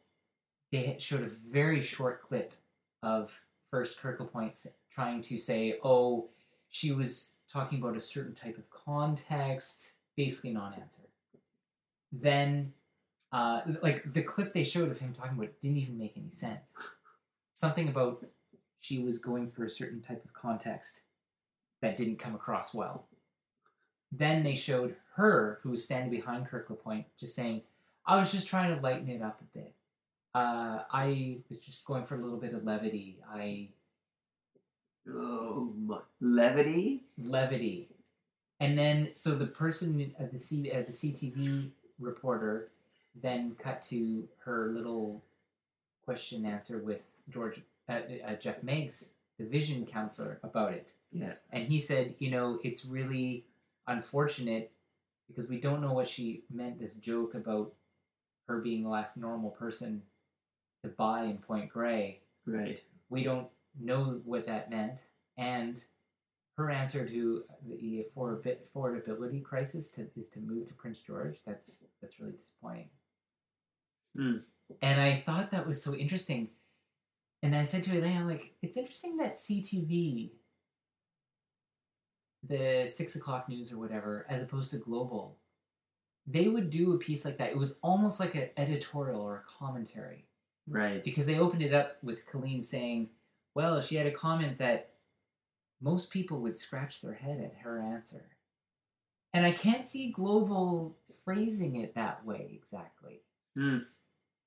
[0.71, 2.53] they showed a very short clip
[3.03, 4.55] of first Kirk LaPointe
[4.97, 6.31] trying to say, "Oh,
[6.71, 11.03] she was talking about a certain type of context," basically non-answer.
[12.11, 12.73] Then,
[13.31, 16.61] uh, like the clip they showed of him talking about didn't even make any sense.
[17.53, 18.25] Something about
[18.81, 21.03] she was going for a certain type of context
[21.83, 23.07] that didn't come across well.
[24.13, 27.63] Then they showed her, who was standing behind Kirk LaPointe, just saying,
[28.07, 29.75] I was just trying to lighten it up a bit.
[30.35, 33.19] Uh, I was just going for a little bit of levity.
[33.29, 33.71] I
[35.09, 35.73] Oh,
[36.21, 37.05] levity.
[37.19, 37.89] levity,
[38.61, 42.71] and then so the person at the C at the CTV reporter
[43.23, 45.23] then cut to her little
[46.05, 50.93] question answer with George uh, uh, Geoff Meggs, the vision counselor, about it.
[51.13, 51.33] Yeah.
[51.51, 53.45] And he said, you know, it's really
[53.87, 54.71] unfortunate
[55.29, 57.73] because we don't know what she meant this joke about
[58.49, 60.03] her being the last normal person
[60.83, 62.21] to buy in Point Grey.
[62.47, 62.83] Right.
[63.09, 63.49] We don't
[63.81, 65.01] know what that meant.
[65.37, 65.83] And
[66.57, 71.37] her answer to the affordability crisis to, is to move to Prince George.
[71.47, 72.89] That's that's really disappointing.
[74.17, 74.37] Hmm.
[74.83, 76.49] And I thought that was so interesting.
[77.43, 80.31] And I said to Elaine, I'm like, it's interesting that CTV,
[82.43, 85.37] the six o'clock news or whatever, as opposed to Global,
[86.27, 87.51] they would do a piece like that.
[87.51, 90.25] It was almost like an editorial or a commentary
[90.69, 91.05] Right.
[91.05, 93.11] because they opened it up with Colleen saying,
[93.57, 94.91] well, she had a comment that
[95.81, 98.27] most people would scratch their head at her answer.
[99.33, 103.23] And I can't see Global phrasing it that way exactly.
[103.57, 103.79] Hmm.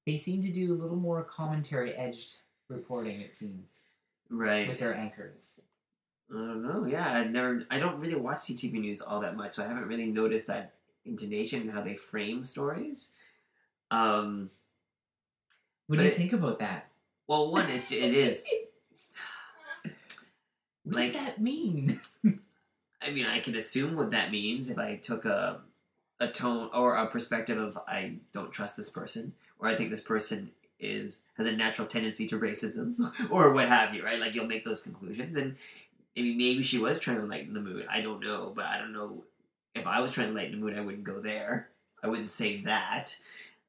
[0.06, 2.36] They seem to do a little more commentary edged
[2.68, 3.88] reporting, it seems,
[4.30, 4.68] Right.
[4.68, 5.60] with their anchors.
[6.30, 6.86] I don't know.
[6.86, 7.66] Yeah, I never.
[7.72, 10.76] I don't really watch CTV news all that much, so I haven't really noticed that
[11.04, 13.14] intonation and how they frame stories.
[13.90, 14.52] Um.
[15.88, 16.92] What do you it- think about that?
[17.28, 18.48] Well, one is it is.
[20.90, 22.00] What like- does that mean?
[23.02, 25.62] I mean, I can assume what that means if I took a
[26.20, 30.02] a tone or a perspective of I don't trust this person, or I think this
[30.02, 34.20] person is has a natural tendency to racism, or what have you, right?
[34.20, 35.56] Like you'll make those conclusions, and
[36.18, 37.86] I mean, maybe she was trying to lighten the mood.
[37.90, 39.24] I don't know, but I don't know
[39.76, 41.70] if I was trying to lighten the mood, I wouldn't go there.
[42.04, 43.16] I wouldn't say that.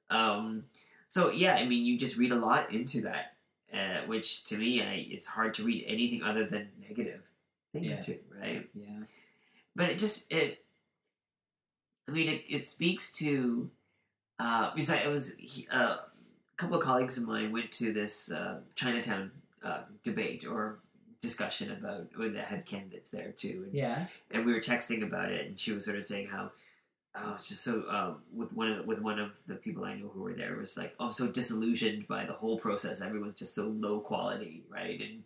[0.09, 0.64] Um,
[1.09, 3.35] so yeah, I mean, you just read a lot into that,
[3.74, 7.21] uh, which to me, I, it's hard to read anything other than negative
[7.73, 7.94] things Yeah.
[7.94, 8.68] to, right?
[8.75, 9.04] yeah.
[9.77, 10.64] but it just it
[12.08, 13.71] i mean it, it speaks to
[14.40, 15.35] uh because I, it was
[15.73, 16.00] uh, a
[16.56, 19.31] couple of colleagues of mine went to this uh, chinatown
[19.62, 20.79] uh, debate or
[21.21, 24.06] discussion about when they had candidates there too and, Yeah.
[24.33, 26.50] and we were texting about it and she was sort of saying how
[27.17, 29.94] oh it's just so um, with one of the, with one of the people i
[29.94, 33.35] know who were there was like oh i'm so disillusioned by the whole process everyone's
[33.35, 35.23] just so low quality right and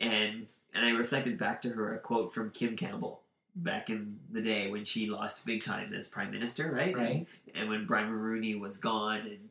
[0.00, 3.22] and and i reflected back to her a quote from kim campbell
[3.56, 7.26] back in the day when she lost big time as prime minister right Right.
[7.54, 9.48] and when brian Mulroney was gone and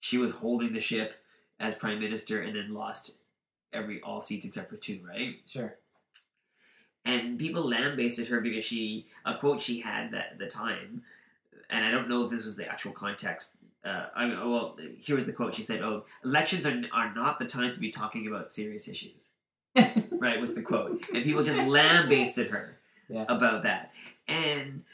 [0.00, 1.14] she was holding the ship
[1.60, 3.18] as prime minister and then lost
[3.72, 5.74] every all seats except for two right Sure.
[7.04, 11.02] And people lambasted her because she a quote she had that at the time,
[11.70, 13.56] and I don't know if this was the actual context.
[13.84, 15.54] Uh, I mean, well, here was the quote.
[15.54, 19.30] She said, "Oh, elections are are not the time to be talking about serious issues."
[20.20, 22.76] right was the quote, and people just lambasted her
[23.08, 23.24] Yeah.
[23.28, 23.92] about that.
[24.28, 24.84] And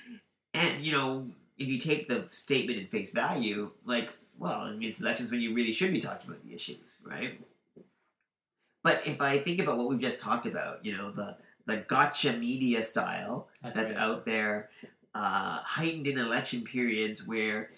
[0.54, 1.26] and you know,
[1.58, 5.40] if you take the statement at face value, like, well, I mean, it's elections when
[5.40, 7.40] you really should be talking about the issues, right?
[8.82, 11.36] But if I think about what we've just talked about, you know, the
[11.68, 14.00] the gotcha media style That's, that's right.
[14.00, 14.70] out there,
[15.14, 17.70] uh, heightened in election periods where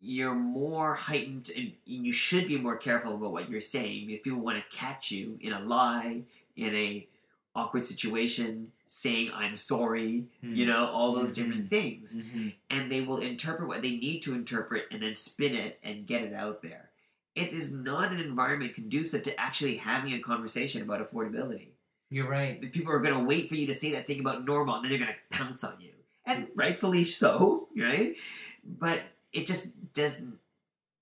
[0.00, 4.40] you're more heightened and you should be more careful about what you're saying because people
[4.40, 6.22] want to catch you in a lie,
[6.56, 7.06] in a
[7.54, 10.54] awkward situation, saying I'm sorry, Hmm.
[10.54, 11.34] you know, all those Mhm.
[11.34, 12.16] different things.
[12.16, 12.54] Mhm.
[12.70, 16.22] And they will interpret what they need to interpret and then spin it and get
[16.24, 16.90] it out there.
[17.34, 21.71] It is not an environment conducive to actually having a conversation about affordability
[22.12, 22.60] You're right.
[22.60, 24.84] the people are going to wait for you to say that thing about normal and
[24.84, 25.92] then they're going to pounce on you.
[26.26, 28.16] And rightfully so right?
[28.64, 29.02] But
[29.32, 30.38] it just doesn't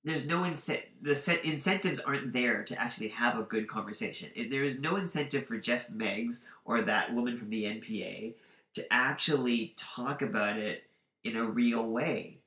[0.04, 4.30] there's no incentive the set incentives aren't there to actually have a good conversation.
[4.50, 8.34] There is no incentive for geoff meggs or that woman from the npa
[8.74, 10.84] to actually talk about it
[11.24, 12.38] in a real way.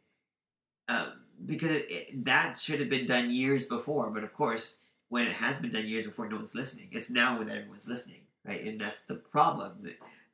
[0.88, 1.12] Um,
[1.46, 5.60] because it, that should have been done years before but of course when it has
[5.60, 6.88] been done years before no one's listening.
[6.94, 8.64] It's now when everyone's listening right?
[8.64, 9.86] And that's the problem.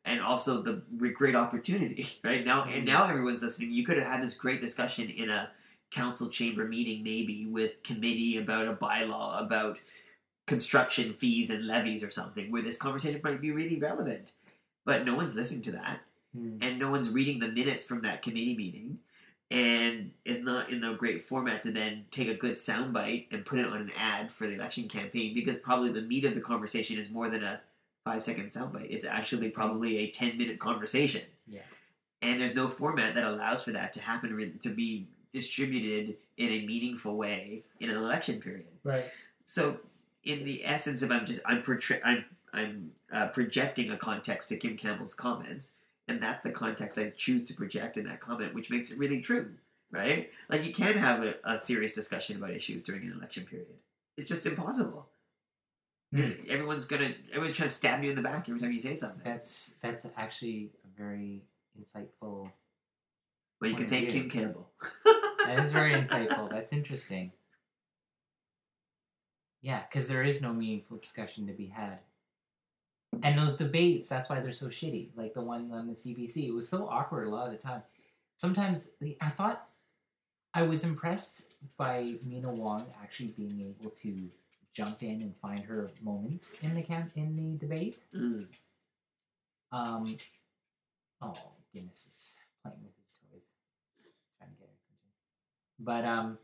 [0.06, 2.46] And also the great opportunity right?
[2.46, 3.72] Now and now everyone's listening.
[3.72, 5.52] You could have had this great discussion in a
[5.92, 9.80] council chamber meeting maybe with committee about a bylaw about
[10.46, 14.32] construction fees and levies or something where this conversation might be really relevant.
[14.86, 16.02] But no one's listening to that.
[16.36, 16.58] Hmm.
[16.62, 19.00] and no one's reading the minutes from that committee meeting.
[19.52, 23.58] And is not in the great format to then take a good soundbite and put
[23.58, 27.00] it on an ad for the election campaign because probably the meat of the conversation
[27.00, 27.60] is more than a
[28.04, 28.88] five second soundbite.
[28.90, 31.24] It's actually probably a 10 minute conversation.
[31.48, 31.62] Yeah.
[32.22, 36.66] And there's no format that allows for that to happen, to be distributed in a
[36.66, 38.68] meaningful way in an election period.
[38.84, 39.06] Right.
[39.46, 39.78] So,
[40.24, 44.58] in the essence of I'm just I'm portray- I'm I'm uh, projecting a context to
[44.58, 45.74] Kim Campbell's comments,
[46.08, 49.22] and that's the context I choose to project in that comment, which makes it really
[49.22, 49.54] true,
[49.92, 50.30] right?
[50.50, 53.68] Like you can't have a, a serious discussion about issues during an election period.
[54.18, 55.08] It's just impossible.
[56.12, 56.50] Because hmm.
[56.50, 59.22] everyone's gonna everyone's trying to stab you in the back every time you say something.
[59.24, 61.44] That's that's actually a very
[61.80, 62.52] insightful.
[63.62, 64.10] Well, you can thank.
[64.10, 64.70] Kim Campbell.
[65.46, 66.50] That is very insightful.
[66.50, 67.32] That's interesting.
[69.62, 72.00] Yeah, because there is no meaningful discussion to be had.
[73.24, 75.10] And those debates, that's why they're so shitty.
[75.16, 77.82] Like the one on the CBC, it was so awkward a lot of the time.
[78.38, 78.90] Sometimes
[79.20, 79.68] I thought
[80.54, 84.30] I was impressed by Meena Wong actually being able to
[84.74, 87.98] jump in and find her moments in the camp in the debate.
[88.16, 88.48] Mm.
[89.72, 90.18] Um,
[91.22, 91.34] oh,
[91.74, 93.42] Guinness is playing with his toys,
[94.38, 95.10] trying to get her attention.
[95.80, 96.38] But um,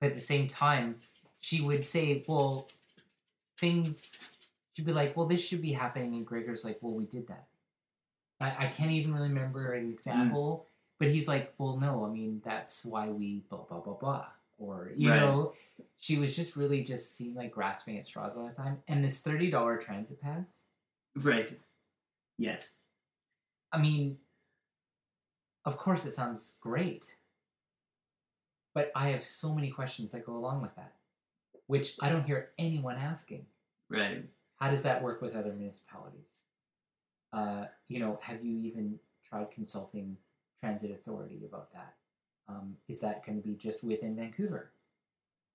[0.00, 0.96] but at the same time,
[1.40, 2.68] she would say, "Well,
[3.58, 4.18] things."
[4.74, 7.46] She'd be like, "Well, this should be happening," and Gregor's like, "Well, we did that."
[8.40, 10.66] I, I can't even really remember an example,
[10.98, 14.26] but he's like, "Well, no, I mean that's why we blah blah blah blah,"
[14.62, 15.20] or you Right.
[15.20, 15.54] know,
[15.98, 18.82] she was just really just seemed like grasping at straws all the time.
[18.88, 20.60] And this thirty dollar transit pass.
[21.16, 21.54] Right.
[22.38, 22.78] Yes.
[23.72, 24.18] I mean,
[25.64, 27.16] of course, it sounds great,
[28.74, 30.94] but I have so many questions that go along with that,
[31.66, 33.46] which I don't hear anyone asking.
[33.88, 34.24] Right.
[34.56, 36.44] How does that work with other municipalities?
[37.32, 38.98] Uh, you know, have you even
[39.28, 40.16] tried consulting
[40.60, 41.94] Transit Authority about that?
[42.48, 44.70] Um, is that going to be just within Vancouver?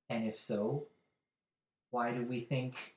[0.09, 0.85] And if so,
[1.91, 2.95] why do we think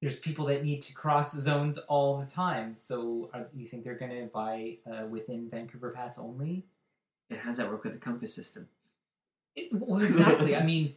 [0.00, 2.74] there's people that need to cross zones all the time?
[2.76, 6.64] So, are, you think they're going to buy uh, within Vancouver Pass only?
[7.30, 8.68] And how does that work with the compass system?
[9.54, 10.56] It, well, exactly.
[10.56, 10.96] I mean,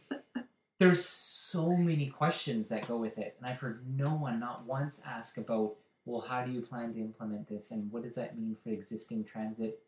[0.78, 5.00] there's so many questions that go with it, and I've heard no one, not once,
[5.06, 5.74] ask about,
[6.04, 9.24] well, how do you plan to implement this, and what does that mean for existing
[9.24, 9.80] transit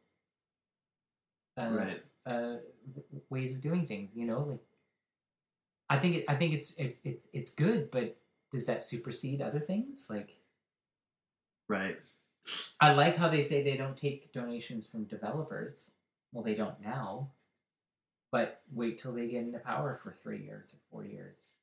[1.59, 2.03] uh, right.
[2.27, 2.57] uh,
[3.31, 4.11] ways of doing things?
[4.15, 4.63] You know, like
[5.91, 8.17] I think it, I think it's it, it, it's good, but
[8.53, 10.07] does that supersede other things?
[10.09, 10.39] Like
[11.69, 11.99] Right.
[12.81, 15.93] I like how they say they don't take donations from developers.
[16.33, 17.31] Well, they don't now.
[18.31, 21.57] But wait till they get into power for three years or four years.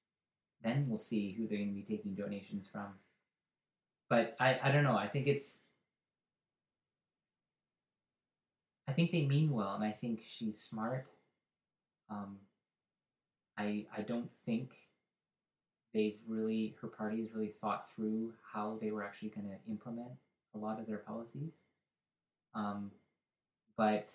[0.64, 2.88] Then we'll see who they're going to be taking donations from.
[4.10, 4.98] But I, I don't know.
[4.98, 5.62] I think it's.
[8.88, 11.10] I think they mean well, and I think she's smart.
[12.10, 12.38] Um,
[13.58, 14.72] I I don't think
[15.94, 20.12] they've really her party has really thought through how they were actually going to implement
[20.54, 21.54] a lot of their policies.
[22.54, 22.92] Um,
[23.78, 24.14] but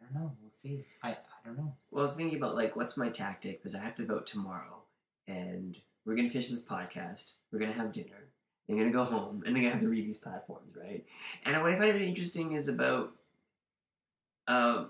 [0.00, 0.32] I don't know.
[0.42, 0.84] We'll see.
[1.02, 1.74] I I don't know.
[1.90, 3.62] Well, I was thinking about like, what's my tactic?
[3.62, 4.82] Because I have to vote tomorrow,
[5.26, 7.34] and we're gonna finish this podcast.
[7.50, 8.28] We're gonna have dinner.
[8.68, 11.04] I'm gonna go home, and they're gonna have to read these platforms, right?
[11.44, 13.12] And what I find really interesting is about,
[14.48, 14.88] um,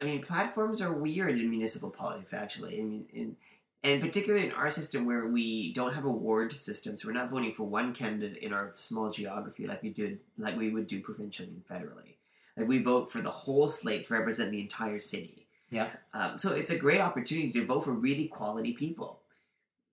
[0.00, 2.32] I mean, platforms are weird in municipal politics.
[2.32, 3.36] Actually, I mean, in
[3.84, 7.30] and particularly in our system where we don't have a ward system, so we're not
[7.30, 11.00] voting for one candidate in our small geography like we did, like we would do
[11.00, 12.14] provincially and federally.
[12.56, 15.46] Like we vote for the whole slate to represent the entire city.
[15.70, 15.90] Yeah.
[16.14, 19.20] Um, so it's a great opportunity to vote for really quality people.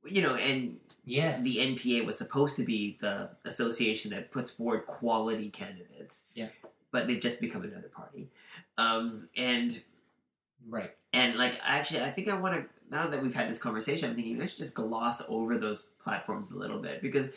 [0.05, 1.43] You know, and Yes.
[1.43, 6.25] the NPA was supposed to be the association that puts forward quality candidates.
[6.35, 6.47] Yeah.
[6.91, 8.29] But they've just become another party.
[8.77, 9.81] Um, and
[10.69, 10.91] right.
[11.13, 14.15] and like actually I think I want to now that we've had this conversation, I'm
[14.15, 17.29] thinking I should just gloss over those platforms a little bit because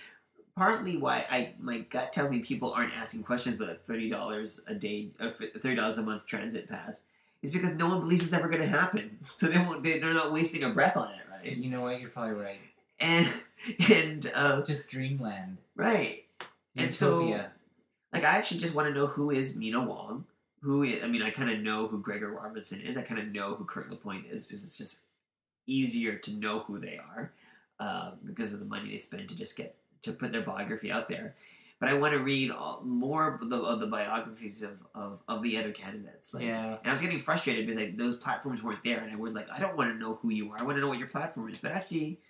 [0.56, 4.62] partly why I my gut tells me people aren't asking questions about a thirty dollars
[4.66, 7.02] a day or thirty dollars a month transit pass
[7.42, 9.18] is because no one believes it's ever going to happen.
[9.36, 9.82] So they won't.
[9.82, 11.56] They, they're not wasting a breath on it, right?
[11.56, 12.00] You know what?
[12.00, 12.60] You're probably right.
[13.00, 13.28] And
[13.92, 15.58] and uh, Just dreamland.
[15.76, 16.24] right.
[16.76, 17.50] And so- Utopia.
[18.12, 20.24] like I actually just want to know who is Meena Wong.
[20.62, 22.96] Who is, I mean, I kind of know who Gregor Robertson is.
[22.96, 25.00] I kind of know who Kirk LaPointe is because it's just
[25.66, 27.32] easier to know who they are
[27.80, 31.08] um, because of the money they spend to just get to put their biography out
[31.08, 31.34] there.
[31.84, 35.42] But I want to read all, more of the, of the biographies of, of, of
[35.42, 36.32] the other candidates.
[36.32, 36.78] Like, yeah.
[36.78, 39.50] And I was getting frustrated because like those platforms weren't there, and I was like,
[39.50, 40.58] I don't want to know who you are.
[40.58, 41.58] I want to know what your platform is.
[41.58, 42.20] But actually,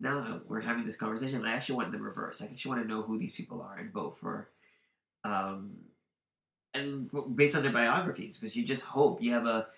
[0.00, 1.44] now that we're having this conversation.
[1.44, 2.42] I actually want the reverse.
[2.42, 4.48] I actually want to know who these people are and vote for,
[5.22, 5.76] um,
[6.74, 9.68] and based on their biographies, because you just hope you have a.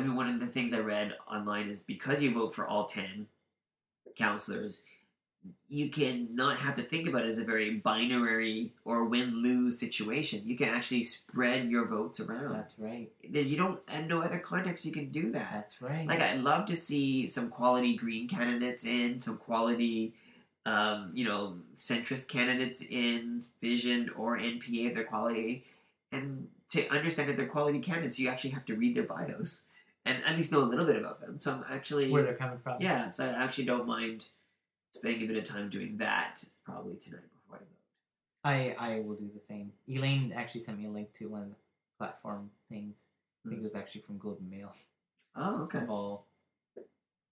[0.00, 2.86] I mean, one of the things I read online is because you vote for all
[2.86, 3.28] ten
[4.16, 4.84] counselors,
[5.68, 9.78] you can not have to think about it as a very binary or win lose
[9.78, 10.42] situation.
[10.44, 12.52] You can actually spread your votes around.
[12.52, 13.10] That's right.
[13.22, 15.50] You don't, and no other context you can do that.
[15.52, 16.06] That's right.
[16.06, 20.14] Like I'd love to see some quality green candidates in, some quality,
[20.66, 25.64] um, you know, centrist candidates in Vision or NPA if they're quality,
[26.12, 29.62] and to understand that they're quality candidates, you actually have to read their bios
[30.04, 31.38] and at least know a little bit about them.
[31.38, 32.80] So I'm actually, Where they're coming from.
[32.80, 34.26] yeah, so I actually don't mind
[34.96, 38.76] spending a bit of time doing that probably tonight before I vote.
[38.78, 39.72] I I will do the same.
[39.88, 41.54] Elaine actually sent me a link to one of the
[41.98, 42.94] platform things.
[43.44, 44.72] I think it was actually from Globe and Mail.
[45.36, 45.82] Oh, okay.
[45.88, 46.26] all,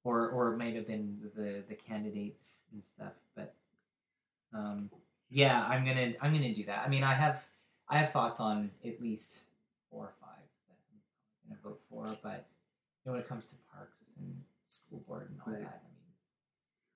[0.04, 3.12] or or it might have been the the candidates and stuff.
[3.34, 3.54] But
[4.52, 4.90] um,
[5.30, 6.84] yeah, I'm gonna I'm gonna do that.
[6.84, 7.44] I mean, I have
[7.88, 9.44] I have thoughts on at least
[9.90, 10.76] four or five that
[11.50, 12.16] I'm gonna vote for.
[12.22, 12.46] But
[13.04, 15.62] you know, when it comes to parks and school board and all Right.
[15.62, 15.82] that,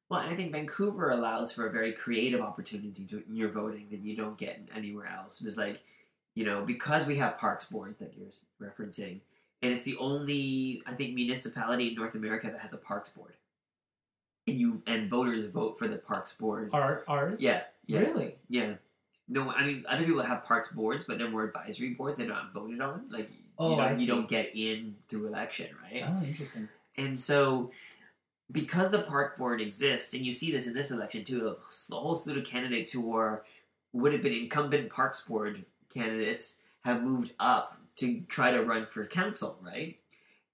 [0.08, 3.88] Well, and I think Vancouver allows for a very creative opportunity to, in your voting
[3.90, 5.40] that you don't get anywhere else.
[5.40, 5.82] It was like,
[6.34, 8.30] you know, because we have parks boards that you're
[8.70, 9.20] referencing,
[9.62, 13.34] and it's the only, I think, municipality in North America that has a parks board.
[14.46, 16.70] And you and voters vote for the parks board.
[16.72, 17.42] our ours.
[17.42, 18.36] Yeah, yeah, Really?
[18.48, 18.74] yeah.
[19.28, 22.16] No, I mean other people have parks boards, but they're more advisory boards.
[22.16, 23.08] They're not voted on.
[23.10, 26.04] Like Oh, you, I you don't get in through election, right?
[26.06, 26.68] Oh, interesting.
[26.96, 27.72] And so,
[28.50, 32.14] because the park board exists, and you see this in this election too, a whole
[32.14, 33.44] slew of candidates who are
[33.92, 39.04] would have been incumbent parks board candidates have moved up to try to run for
[39.06, 39.98] council, right?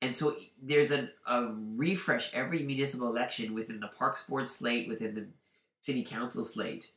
[0.00, 5.14] And so there's a, a refresh every municipal election within the parks board slate, within
[5.14, 5.26] the
[5.80, 6.90] city council slate,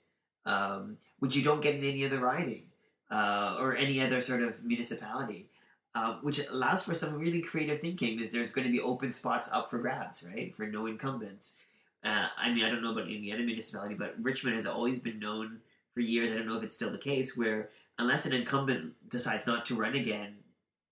[0.45, 2.64] um, which you don't get in any other riding
[3.12, 5.50] uh, or any other sort of municipality
[5.96, 9.50] um, which allows for some really creative thinking Is there's going to be open spots
[9.52, 11.56] up for grabs, right, for no incumbents.
[12.04, 15.20] Uh, I mean, I don't know about any other municipality, but Richmond has always been
[15.20, 15.60] known
[15.94, 16.32] for years.
[16.32, 19.76] I don't know if it's still the case where unless an incumbent decides not to
[19.76, 20.36] run again,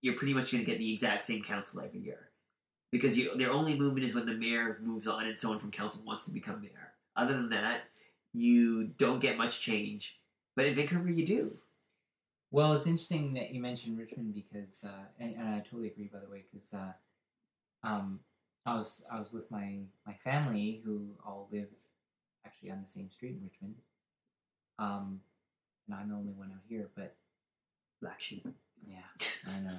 [0.02, 2.28] you're pretty much going to get the exact same council every year
[2.90, 6.02] because you, their only movement is when the mayor moves on and someone from council
[6.04, 6.92] wants to become mayor.
[7.16, 7.82] Other than that,
[8.32, 10.18] you don't get much change.
[10.54, 11.56] But in Vancouver, you do.
[12.50, 16.20] Well, it's interesting that you mentioned Richmond because, uh, and, and I totally agree, by
[16.20, 16.92] the way, because uh,
[17.86, 18.20] um,
[18.64, 21.68] I was I was with my my family who all live
[22.44, 23.74] actually on the same street in Richmond,
[24.78, 25.20] um,
[25.86, 26.88] and I'm the only one out here.
[26.96, 27.14] But
[28.00, 28.46] Black sheep.
[28.86, 29.76] yeah, I know.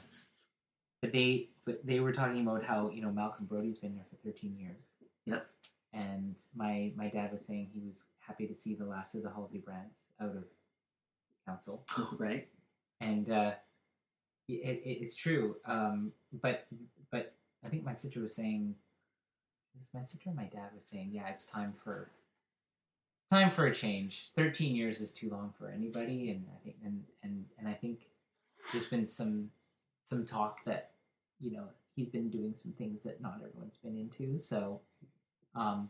[1.01, 4.17] But they but they were talking about how you know Malcolm Brodie's been there for
[4.27, 4.81] 13 years.
[5.25, 5.45] Yep.
[5.93, 9.29] And my my dad was saying he was happy to see the last of the
[9.29, 10.43] Halsey-Brandts out of
[11.45, 12.47] council Oh, right?
[13.01, 13.51] And uh,
[14.47, 15.55] it, it, it's true.
[15.65, 16.67] Um, but
[17.11, 17.33] but
[17.65, 18.75] I think my sister was saying
[19.79, 22.09] was my sister and my dad was saying, yeah, it's time for
[23.31, 24.31] time for a change.
[24.35, 27.99] Thirteen years is too long for anybody, and I think and and and I think
[28.71, 29.51] there's been some
[30.05, 30.91] some talk that
[31.39, 34.39] you know he's been doing some things that not everyone's been into.
[34.39, 34.79] So
[35.55, 35.89] um,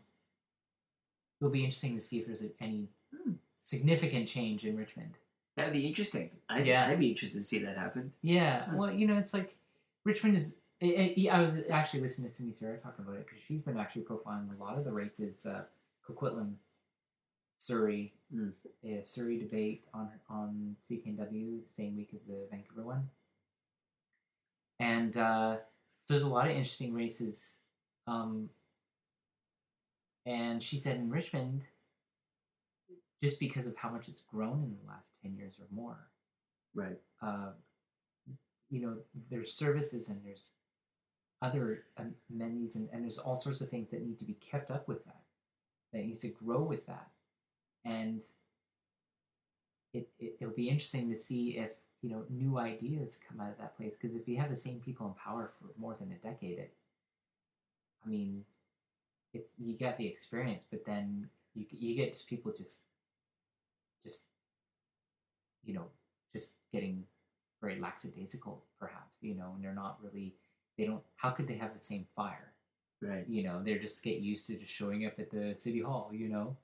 [1.40, 3.34] it'll be interesting to see if there's any Hmm.
[3.64, 5.14] significant change in Richmond.
[5.58, 6.30] That'd be interesting.
[6.48, 6.88] I'd, Yeah.
[6.88, 8.14] I'd be interested to see that happen.
[8.22, 8.72] Yeah, Huh.
[8.78, 9.58] well, you know, it's like
[10.06, 10.60] Richmond is.
[10.82, 13.78] I, I, I was actually listening to Simi Sara talking about it because she's been
[13.78, 15.46] actually profiling a lot of the races.
[15.46, 15.64] Uh,
[16.08, 16.54] Coquitlam,
[17.58, 18.52] Surrey, Mm.
[19.04, 23.10] Surrey debate on on CKNW the same week as the Vancouver one,
[24.80, 25.62] and uh, so
[26.10, 27.60] there's a lot of interesting races.
[28.06, 28.50] Um,
[30.26, 31.64] and she said in Richmond,
[33.24, 36.10] just because of how much it's grown in the last ten years or more,
[36.76, 37.00] Right.
[37.22, 37.52] uh,
[38.70, 38.98] you know,
[39.32, 40.52] there's services and there's
[41.42, 41.86] other
[42.30, 45.04] amenities and, and there's all sorts of things that need to be kept up with
[45.06, 45.22] that,
[45.94, 47.08] that needs to grow with that.
[47.86, 48.22] And
[49.94, 53.58] it, it, it'll be interesting to see if, you know, new ideas come out of
[53.58, 53.94] that place.
[54.00, 56.74] Because if you have the same people in power for more than a decade, it,
[58.06, 58.44] I mean,
[59.34, 62.84] it's, you got the experience, but then you, you get just people just,
[64.08, 64.24] just,
[65.66, 65.86] you know,
[66.34, 67.04] just getting
[67.62, 70.34] very lackadaisical, perhaps, you know, and they're not really,
[70.78, 72.54] they don't, how could they have the same fire?
[73.02, 73.26] Right.
[73.28, 76.30] You know, they're just get used to just showing up at the city hall, you
[76.30, 76.56] know?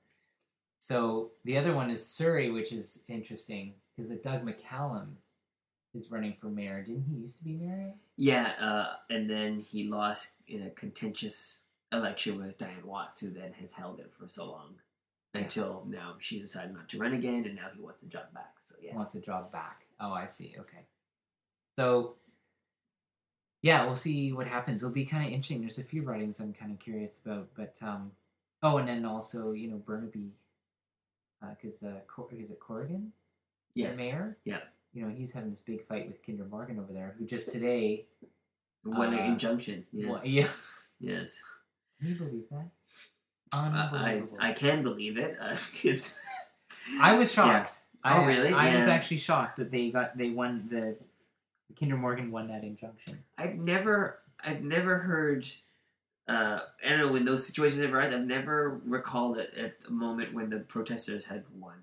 [0.78, 5.08] So the other one is Surrey, which is interesting because the Doug McCallum
[5.94, 6.82] is running for mayor.
[6.82, 7.92] Didn't he used to be mayor?
[8.16, 13.52] Yeah, uh, and then he lost in a contentious election with Dianne Watts, who then
[13.60, 14.74] has held it for so long.
[15.34, 18.54] Until now, she decided not to run again, and now he wants the job back.
[18.64, 19.80] So yeah, Wants the job back.
[20.00, 20.54] Oh, I see.
[20.58, 20.86] Okay.
[21.76, 22.14] So,
[23.62, 24.82] yeah, we'll see what happens.
[24.82, 25.60] It'll be kind of interesting.
[25.60, 28.12] There's a few writings I'm kind of curious about, but um,
[28.62, 30.30] oh, and then also you know Burnaby,
[31.40, 33.12] because uh, Cor- is it Corrigan?
[33.74, 34.36] yes, the mayor.
[34.44, 34.58] Yeah.
[34.92, 38.06] You know, he's having this big fight with Kinder Morgan over there, who just today.
[38.84, 39.84] one Uh, injunction.
[39.92, 40.46] Yes, Well, yeah.
[41.00, 41.40] yes.
[41.98, 42.68] Can you believe that?
[43.54, 44.38] I Unbelievable.
[44.40, 45.36] I can believe it.
[45.40, 46.20] Uh, it's
[47.00, 47.78] I was shocked.
[48.04, 48.52] Oh, I, really?
[48.52, 50.96] I was actually shocked that they got they won the
[51.78, 53.22] Kinder Morgan won that injunction.
[53.38, 55.46] I've never I've never heard.
[56.26, 58.22] Uh, I don't know when those situations have arisen.
[58.22, 61.74] I've never recalled it at the moment when the protesters had won.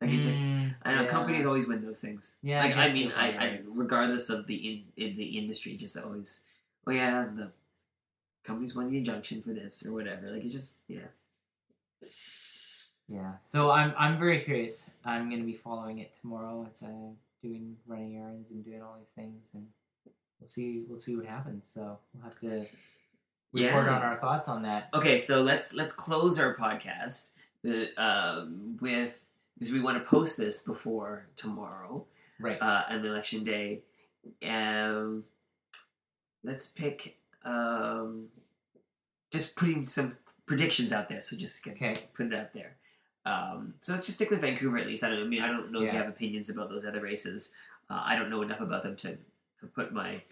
[0.00, 0.40] Like it just.
[0.40, 1.02] Mm, I know.
[1.02, 1.08] yeah.
[1.08, 2.36] Companies always win those things.
[2.42, 5.76] Yeah, I like I, guess mean, I, I regardless of the in, in the industry,
[5.76, 6.42] just always,
[6.86, 7.50] oh yeah, the
[8.44, 10.30] companies want the injunction for this or whatever.
[10.30, 11.08] Like it's just, yeah,
[13.08, 13.32] Yeah.
[13.46, 14.90] So I'm I'm very curious.
[15.04, 18.96] I'm going to be following it tomorrow as I'm doing running errands and doing all
[18.98, 19.66] these things, and
[20.40, 21.64] we'll see we'll see what happens.
[21.74, 22.66] So we'll have to
[23.52, 23.96] report Yeah.
[23.96, 24.88] on our thoughts on that.
[24.94, 27.30] Okay, so let's let's close our podcast
[27.62, 29.26] with, um, with
[29.58, 32.06] because we want to post this before tomorrow
[32.38, 32.60] Right.
[32.62, 33.82] uh, on election day.
[34.42, 35.24] Um,
[36.44, 38.28] let's pick um,
[39.32, 40.16] just putting some
[40.46, 41.22] predictions out there.
[41.22, 41.94] So just Okay.
[42.14, 42.76] put it out there.
[43.24, 45.04] Um, so let's just stick with Vancouver at least.
[45.04, 45.20] I don't.
[45.22, 47.52] I mean, I don't know if you have opinions about those other races.
[47.88, 49.10] Uh, I don't know enough about them to,
[49.60, 50.22] to put my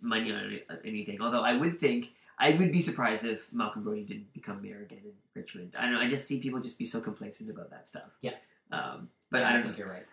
[0.00, 1.20] money on anything.
[1.20, 5.00] Although I would think I would be surprised if Malcolm Brodie didn't become mayor again
[5.04, 5.74] in Richmond.
[5.76, 6.00] I don't know.
[6.00, 8.10] I just see people just be so complacent about that stuff.
[8.20, 8.34] Yeah.
[8.70, 9.66] Um, but I don't know.
[9.68, 10.06] think you're right.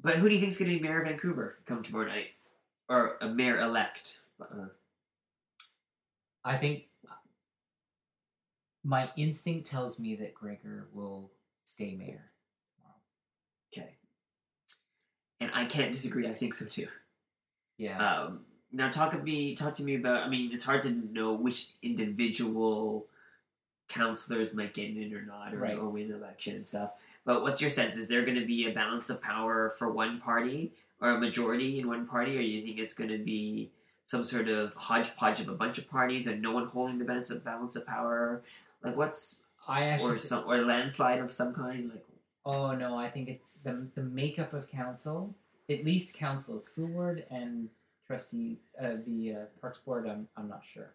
[0.00, 2.28] But who do you think is going to be mayor of Vancouver come tomorrow night,
[2.88, 4.20] or a mayor elect?
[4.40, 4.66] Uh,
[6.46, 6.84] I think
[8.84, 11.30] my instinct tells me that Gregor will
[11.64, 12.30] stay mayor
[13.76, 13.94] okay.
[15.40, 16.26] And I can't disagree.
[16.26, 16.88] I think so too.
[17.78, 17.98] Yeah.
[17.98, 18.40] Um,
[18.72, 19.54] now talk of me.
[19.54, 20.22] Talk to me about.
[20.22, 23.06] I mean, it's hard to know which individual
[23.88, 25.78] councillors might get in or not, or, Right.
[25.78, 26.92] or win the election and stuff.
[27.24, 27.96] But what's your sense?
[27.96, 31.78] Is there going to be a balance of power for one party, or a majority
[31.78, 33.70] in one party, or do you think it's going to be
[34.06, 37.30] some sort of hodgepodge of a bunch of parties and no one holding the balance
[37.30, 38.42] of balance of power?
[38.82, 40.14] Like what's I actually.
[40.14, 41.90] or some or a landslide of some kind?
[41.90, 42.04] Like
[42.44, 45.34] oh no, I think it's the the makeup of council.
[45.68, 47.68] At least council, school board, and
[48.06, 50.06] trustee, uh, the uh, parks board.
[50.08, 50.90] I'm I'm not sure,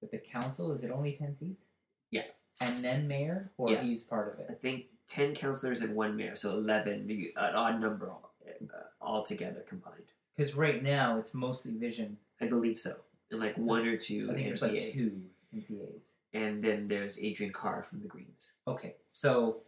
[0.00, 1.62] but the council is it only ten seats?
[2.10, 2.24] Yeah.
[2.60, 3.82] And then mayor, or Yeah.
[3.82, 4.46] he's part of it.
[4.50, 9.60] I think ten councillors and one mayor, so eleven, an odd number all, uh, altogether
[9.68, 10.02] combined.
[10.36, 12.16] Because right now it's mostly vision.
[12.40, 12.96] I believe so.
[13.30, 15.20] And like one or two I think there's like two
[15.54, 16.14] NPAs.
[16.32, 18.52] and then there's Adriane Carr from the Greens.
[18.66, 19.58] Okay, so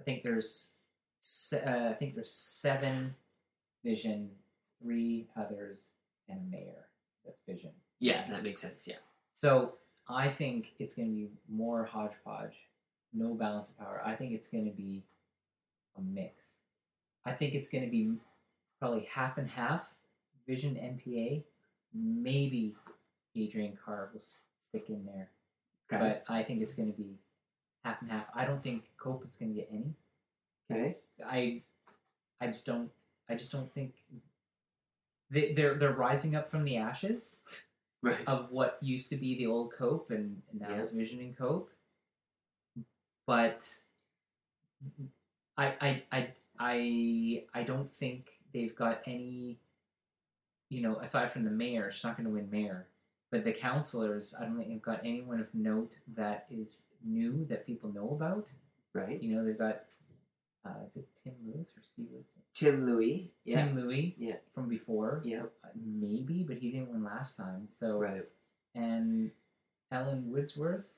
[0.00, 0.74] I think there's
[1.52, 3.14] uh, I think there's seven
[3.84, 4.30] vision,
[4.82, 5.90] three others,
[6.28, 6.86] and a mayor.
[7.24, 7.70] That's vision.
[8.00, 8.86] Yeah, that makes sense.
[8.88, 8.96] Yeah,
[9.32, 9.74] So
[10.08, 12.54] I think it's going to be more hodgepodge,
[13.12, 14.02] no balance of power.
[14.04, 15.04] I think it's going to be
[15.96, 16.44] a mix.
[17.24, 18.14] I think it's going to be
[18.80, 19.94] probably half and half
[20.48, 21.44] Vision NPA.
[21.94, 22.74] Maybe
[23.36, 25.28] Adriane Carr will stick in there,
[25.92, 26.22] Okay.
[26.26, 27.18] but I think it's going to be
[27.84, 28.26] half and half.
[28.34, 29.94] I don't think Cope is going to get any.
[30.70, 30.96] okay.
[31.26, 31.62] I,
[32.40, 32.90] I just don't.
[33.28, 33.94] I just don't think
[35.30, 37.40] they, they're they're rising up from the ashes
[38.02, 38.26] Right.
[38.26, 40.76] of what used to be the old Cope and, and now Yeah.
[40.78, 41.70] it's Vision and Cope.
[43.26, 43.62] But
[45.56, 46.28] I I I
[46.58, 49.58] I I don't think they've got any
[50.72, 52.86] you know, aside from the mayor, she's not gonna win mayor.
[53.30, 57.66] But the councillors, I don't think they've got anyone of note that is new that
[57.66, 58.50] people know about.
[58.94, 59.22] right.
[59.22, 59.84] You know, they've got
[60.64, 62.26] uh, is it Tim Lewis or Steve Lewis?
[62.54, 63.32] Tim Louis.
[63.44, 63.56] Yeah.
[63.64, 64.36] Tim Louis Yeah.
[64.54, 65.20] from before.
[65.24, 65.44] Yeah.
[65.64, 67.68] Uh, maybe, but he didn't win last time.
[67.80, 68.24] So Right.
[68.74, 69.30] and
[69.90, 70.88] Ellen Woodsworth,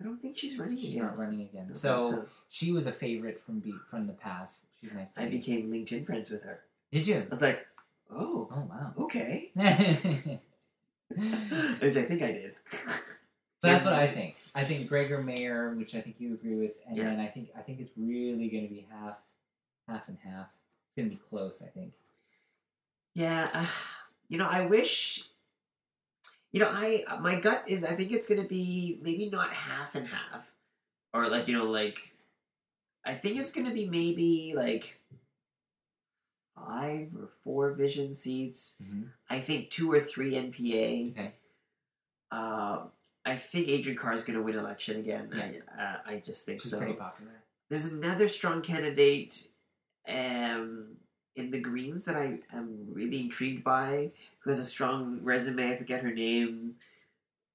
[0.00, 1.02] I don't think she's running she's again.
[1.04, 1.66] not running again.
[1.66, 4.66] don't So, she was a favorite from be- from the past.
[4.80, 5.08] She's nice.
[5.16, 6.60] I became LinkedIn friends with her.
[6.92, 7.18] Did you?
[7.20, 7.66] I was like,
[8.16, 8.92] oh, Oh wow.
[9.04, 9.50] okay.
[9.56, 9.60] so
[11.18, 12.54] At least I think I did.
[13.62, 14.36] that's what I think.
[14.54, 17.04] I think Gregor Mayer, which I think you agree with, and Yeah.
[17.04, 19.16] then I think I think it's really going to be half,
[19.88, 20.46] half and half.
[20.86, 21.62] It's going to be close.
[21.62, 21.92] I think.
[23.14, 23.66] Yeah, uh,
[24.28, 25.24] you know, I wish.
[26.52, 30.06] You know, I my gut is I think it's gonna be maybe not half and
[30.06, 30.52] half,
[31.12, 32.14] or like you know like,
[33.04, 35.00] I think it's gonna be maybe like
[36.56, 38.76] five or four vision seats.
[39.30, 41.10] I think two or three NPA.
[41.10, 41.32] Okay.
[42.30, 42.90] Um,
[43.26, 45.30] I think Adriane Carr is gonna win election again.
[45.34, 45.50] Yeah.
[45.78, 46.78] I uh, I just think She's so.
[46.78, 47.32] pretty popular.
[47.70, 49.48] There's another strong candidate
[50.08, 50.96] um,
[51.34, 55.72] in the Greens that I am really intrigued by, who has a strong resume.
[55.72, 56.74] I forget her name.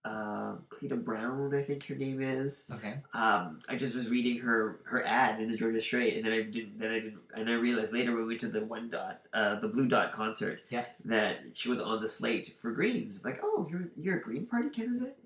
[0.06, 2.66] Uh, Cleta Brown, I think her name is.
[2.72, 2.96] Okay.
[3.14, 6.42] Um, I just was reading her her ad in the Georgia Straight, and then I
[6.44, 6.80] didn't.
[6.80, 9.60] Then I didn't, and I realized later when we went to the one dot, uh,
[9.60, 10.86] the Blue Dot concert, Yeah.
[11.06, 13.26] that she was on the slate for Greens.
[13.26, 15.18] Like, oh, you're you're a Green Party candidate.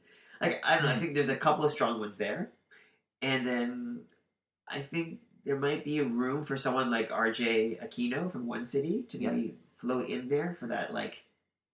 [0.41, 0.89] Like, I don't know.
[0.91, 2.49] I think there's a couple of strong ones there,
[3.21, 4.01] and then
[4.67, 7.77] I think there might be a room for someone like R.J.
[7.83, 9.29] Aquino from One City to Yeah.
[9.31, 11.25] maybe float in there for that like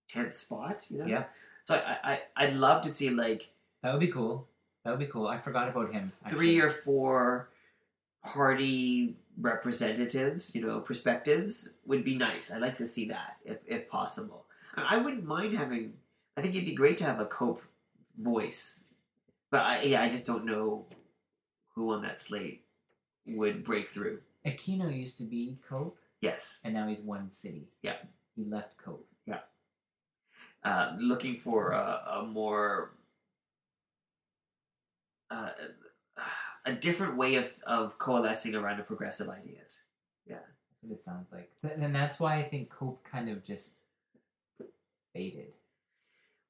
[0.10, 0.86] tenth spot.
[0.90, 1.06] You know.
[1.06, 1.24] Yeah.
[1.70, 3.52] So I, I I'd love to see like
[3.84, 4.48] That would be cool.
[4.84, 5.28] That would be cool.
[5.28, 6.12] I forgot about him.
[6.28, 7.52] three or four
[8.26, 12.52] party representatives, you know, perspectives would be nice.
[12.52, 14.46] I'd like to see that if, if possible.
[14.76, 15.94] I wouldn't mind having.
[16.36, 17.62] I think it'd be great to have a cope
[18.18, 18.86] voice,
[19.52, 20.88] but I, yeah, I just don't know
[21.76, 22.64] who on that slate
[23.28, 24.22] would break through.
[24.44, 27.68] Aquino used to be Cope, Yes, and now he's one city.
[27.84, 27.98] Yeah.
[28.36, 29.06] He left Cope.
[30.64, 32.92] Uh, looking for a, a more
[35.32, 35.50] uh,
[36.66, 39.84] a different way of, of coalescing around progressive ideas.
[40.28, 41.52] Yeah, that's what it sounds like.
[41.64, 43.76] And that's why I think Cope kind of just
[45.14, 45.54] faded.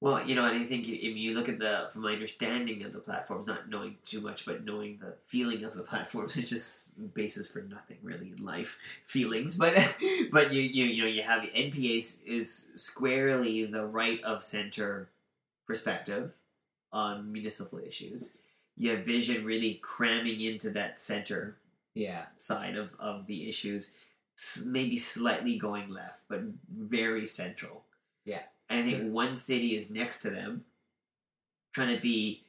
[0.02, 2.93] Well, you know, and I think if you look at the, from my understanding of
[2.93, 7.14] the platforms, not knowing too much, but knowing the feeling of the platforms, it's just
[7.14, 9.56] basis for nothing really in life, feelings.
[9.56, 9.76] But
[10.32, 15.10] but you you you know you have NPA is- is squarely the right of center
[15.68, 16.36] perspective
[16.93, 18.38] on municipal issues.
[18.78, 21.58] You have Vision really cramming into that center
[21.93, 22.28] Yeah.
[22.38, 23.93] side of, of the issues,
[24.66, 26.41] maybe slightly going left, but
[26.74, 27.84] very central.
[28.26, 28.43] Yeah.
[28.70, 30.65] And I think one city is next to them,
[31.74, 32.43] trying to be,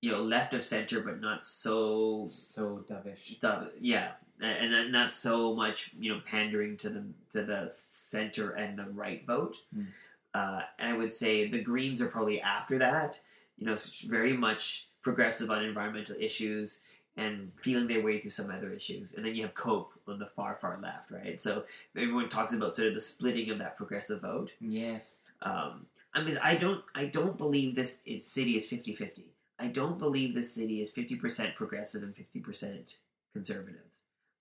[0.00, 3.40] you know, left of center, but not so, So dovish.
[3.40, 8.52] dub- yeah, and not- not so much, you know, pandering to the to the center
[8.52, 9.62] and the right vote.
[9.76, 9.88] Mm.
[10.32, 13.20] Uh, and I would say the Greens are probably after that,
[13.58, 16.82] you know, very much progressive on environmental issues
[17.16, 19.14] and feeling their way through some other issues.
[19.14, 21.40] And then you have Cope on the far, far left, right?
[21.40, 21.64] So
[21.96, 24.52] everyone talks about sort of the splitting of that progressive vote.
[24.60, 25.20] Yes.
[25.42, 29.22] Um, I mean, I don't, I don't believe this it- city is 50-50.
[29.58, 32.96] I don't believe this city is 50% progressive and 50%
[33.32, 33.96] conservatives.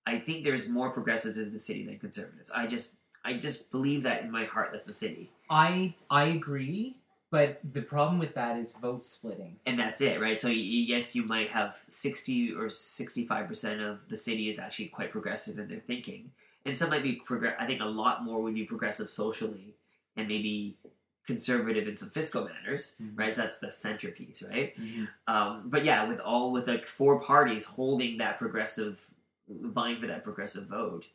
[0.06, 2.52] I think there's more progressives in the city than conservatives.
[2.56, 4.70] I just, I just believe that in my heart.
[4.72, 5.32] That's the city.
[5.50, 6.98] I I agree,
[7.32, 9.56] but the problem with that is vote splitting.
[9.66, 10.40] and that's it, right?
[10.40, 10.54] So y-
[10.94, 15.58] yes, you might have sixty or sixty-five percent of the city is actually quite progressive
[15.60, 16.32] in their thinking,
[16.66, 17.56] and some might be progress.
[17.60, 19.74] I think a lot more would be progressive socially,
[20.16, 20.78] and maybe
[21.26, 23.18] conservative in some fiscal matters, Mhm.
[23.18, 23.36] right?
[23.36, 24.76] So that's the centerpiece, right?
[24.78, 25.08] Mhm.
[25.28, 29.10] Um, but yeah, with all with like four parties holding that progressive,
[29.48, 31.08] vying for that progressive vote,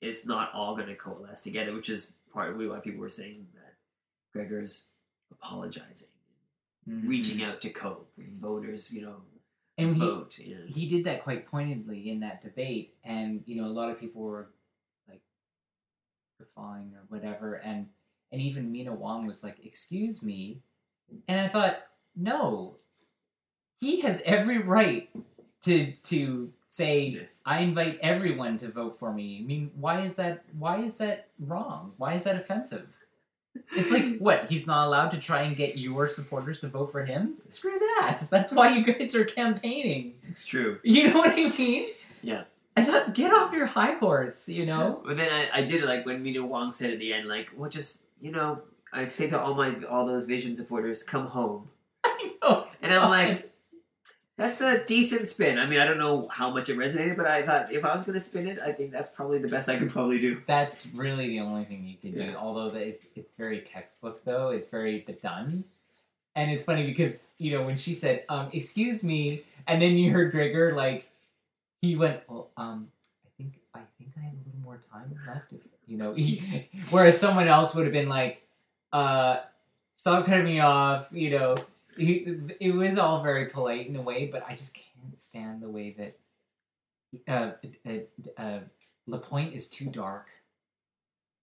[0.00, 3.76] it's not all going to coalesce together, which is partly why people were saying that
[4.34, 4.90] Gregor's
[5.30, 6.08] apologizing,
[6.86, 7.08] Mhm.
[7.08, 8.12] reaching out to cope.
[8.18, 9.22] Voters, you know,
[9.78, 10.38] and he, vote.
[10.38, 10.64] Yeah.
[10.66, 14.22] he did that quite pointedly in that debate and you know a lot of people
[14.22, 14.48] were
[15.08, 15.20] like
[16.38, 17.88] defying or whatever and
[18.32, 20.58] and even meena wong was like excuse me
[21.28, 21.78] and i thought
[22.14, 22.74] no
[23.80, 25.08] he has every right
[25.62, 30.44] to to say i invite everyone to vote for me i mean why is that
[30.58, 32.86] why is that wrong why is that offensive
[33.74, 37.04] it's like what he's not allowed to try and get your supporters to vote for
[37.04, 40.78] him screw that that's why you guys are campaigning It's true.
[40.82, 41.88] you know what I mean?
[42.22, 42.44] Yeah.
[42.76, 45.00] I thought, get off your high horse, you know?
[45.06, 47.48] But then I, I did it like when Meena Wong said at the end, like,
[47.56, 48.62] well, just you know,
[48.92, 51.68] I'd say to all my all those Vision supporters, come home.
[52.04, 52.66] I know.
[52.82, 53.52] And I'm like,
[54.36, 55.58] that's a decent spin.
[55.58, 58.04] I mean, I don't know how much it resonated, but I thought if I was
[58.04, 60.42] going to spin it, I think that's probably the best I could probably do.
[60.46, 62.34] That's really the only thing you can do.
[62.36, 64.50] Although that it's it's very textbook though.
[64.50, 65.64] It's very but done.
[66.34, 70.12] And it's funny because, you know, when she said, um, excuse me, and then you
[70.12, 71.08] heard Gregor like
[71.80, 72.88] he went, Well, um,
[73.24, 76.14] I think I think I have a little more time left if you know
[76.90, 78.42] whereas someone else would have been like,
[78.92, 79.38] uh,
[79.96, 81.56] stop cutting me off, you know.
[81.96, 85.68] He, it was all very polite in a way, but I just can't stand the
[85.68, 86.18] way that
[87.26, 87.52] uh,
[87.88, 88.60] uh, uh,
[89.06, 90.28] Lapointe is too dark.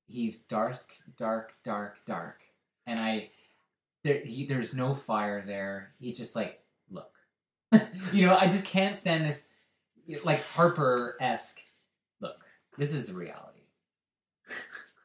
[0.08, 2.42] He's dark, dark, dark, dark,
[2.86, 3.30] and I
[4.04, 5.94] there he, there's no fire there.
[6.00, 7.14] He just like look,
[8.12, 8.36] you know.
[8.36, 9.46] I just can't stand this
[10.24, 11.62] like Harper esque.
[12.20, 12.38] Look,
[12.78, 13.53] this is the reality.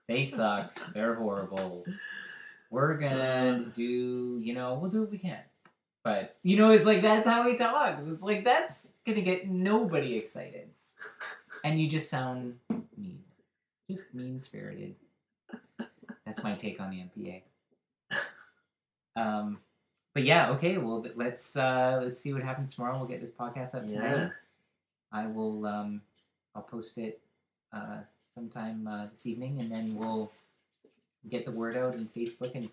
[0.08, 0.80] They suck.
[0.94, 1.84] They're horrible.
[2.70, 5.40] We're gonna do, you know, we'll do what we can.
[6.02, 8.06] But you know, it's like that's how he talks.
[8.06, 10.70] It's like that's gonna get nobody excited,
[11.64, 12.54] and you just sound
[12.96, 13.22] mean,
[13.90, 14.94] just mean spirited.
[16.24, 17.42] That's my take on the NPA.
[19.16, 19.58] Um,
[20.14, 20.78] but yeah, okay.
[20.78, 22.96] Well, let's uh, let's see what happens tomorrow.
[22.98, 24.16] We'll get this podcast up tonight.
[24.16, 24.28] Yeah.
[25.12, 25.66] I will.
[25.66, 26.02] Um,
[26.54, 27.20] I'll post it
[27.72, 27.98] uh,
[28.34, 30.32] sometime uh, this evening, and then we'll
[31.28, 32.68] get the word out on Facebook and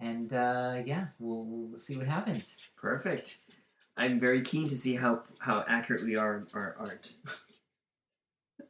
[0.00, 2.58] and uh, yeah, we'll, we'll see what happens.
[2.76, 3.38] Perfect.
[3.96, 7.12] I'm very keen to see how how accurate we are art.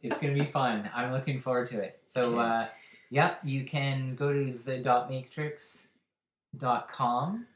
[0.03, 0.91] It's gonna be fun.
[0.95, 1.99] I'm looking forward to it.
[2.07, 2.51] So, Okay.
[2.51, 2.67] uh,
[3.09, 7.47] yeah, you can go to the dot matrix.com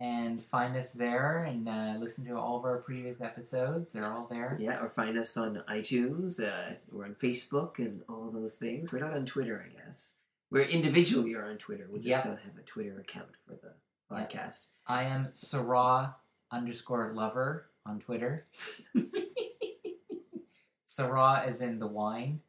[0.00, 3.92] and find us there and uh, listen to all of our previous episodes.
[3.92, 4.56] They're all there.
[4.58, 6.42] Yeah, or find us on iTunes.
[6.42, 8.92] Uh, we're on Facebook and all those things.
[8.92, 10.14] We're not on Twitter, I guess.
[10.50, 11.86] We're individually are on Twitter.
[11.90, 12.22] We just Yeah.
[12.24, 13.72] don't have a Twitter account for the
[14.10, 14.70] podcast.
[14.86, 16.16] I am Sarah
[16.50, 18.46] underscore lover on Twitter.
[20.86, 22.40] Sarah is in the wine.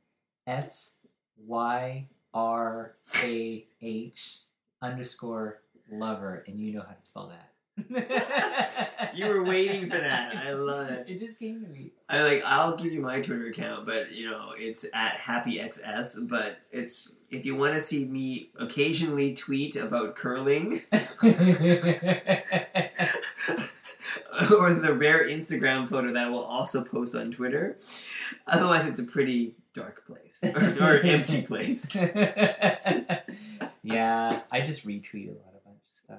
[0.48, 0.96] S
[1.46, 4.40] Y R A H
[4.82, 5.62] underscore
[5.92, 7.52] lover, and you know how to spell that.
[9.14, 10.36] You were waiting for that.
[10.38, 11.06] I love it.
[11.10, 11.92] It just came to me.
[12.08, 12.44] I like.
[12.46, 16.30] I'll give you my Twitter account, but you know it's at happyxs.
[16.30, 21.02] But it's if you want to see me occasionally tweet about curling or
[24.74, 27.78] the rare Instagram photo that I will also post on Twitter.
[28.48, 31.94] Otherwise, it's a pretty dark place or, or empty place.
[33.84, 35.51] yeah, I just retweet a lot of bunch of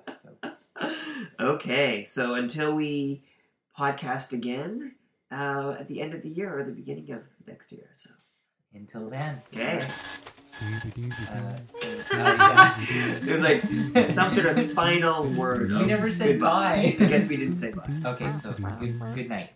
[0.01, 0.16] stuff.
[0.80, 3.22] So okay, so until we
[3.78, 4.95] podcast again
[5.30, 7.90] uh, at the end of the year or the beginning of next year.
[7.95, 8.11] So
[8.74, 9.43] until then.
[9.53, 9.88] okay,
[10.61, 11.57] Uh,
[12.11, 12.78] so, yeah.
[13.26, 15.70] it was like some sort of final word.
[15.70, 16.95] We never said goodbye.
[16.99, 17.05] bye.
[17.05, 17.88] I guess we didn't say bye.
[18.05, 19.51] Okay, so good, good night.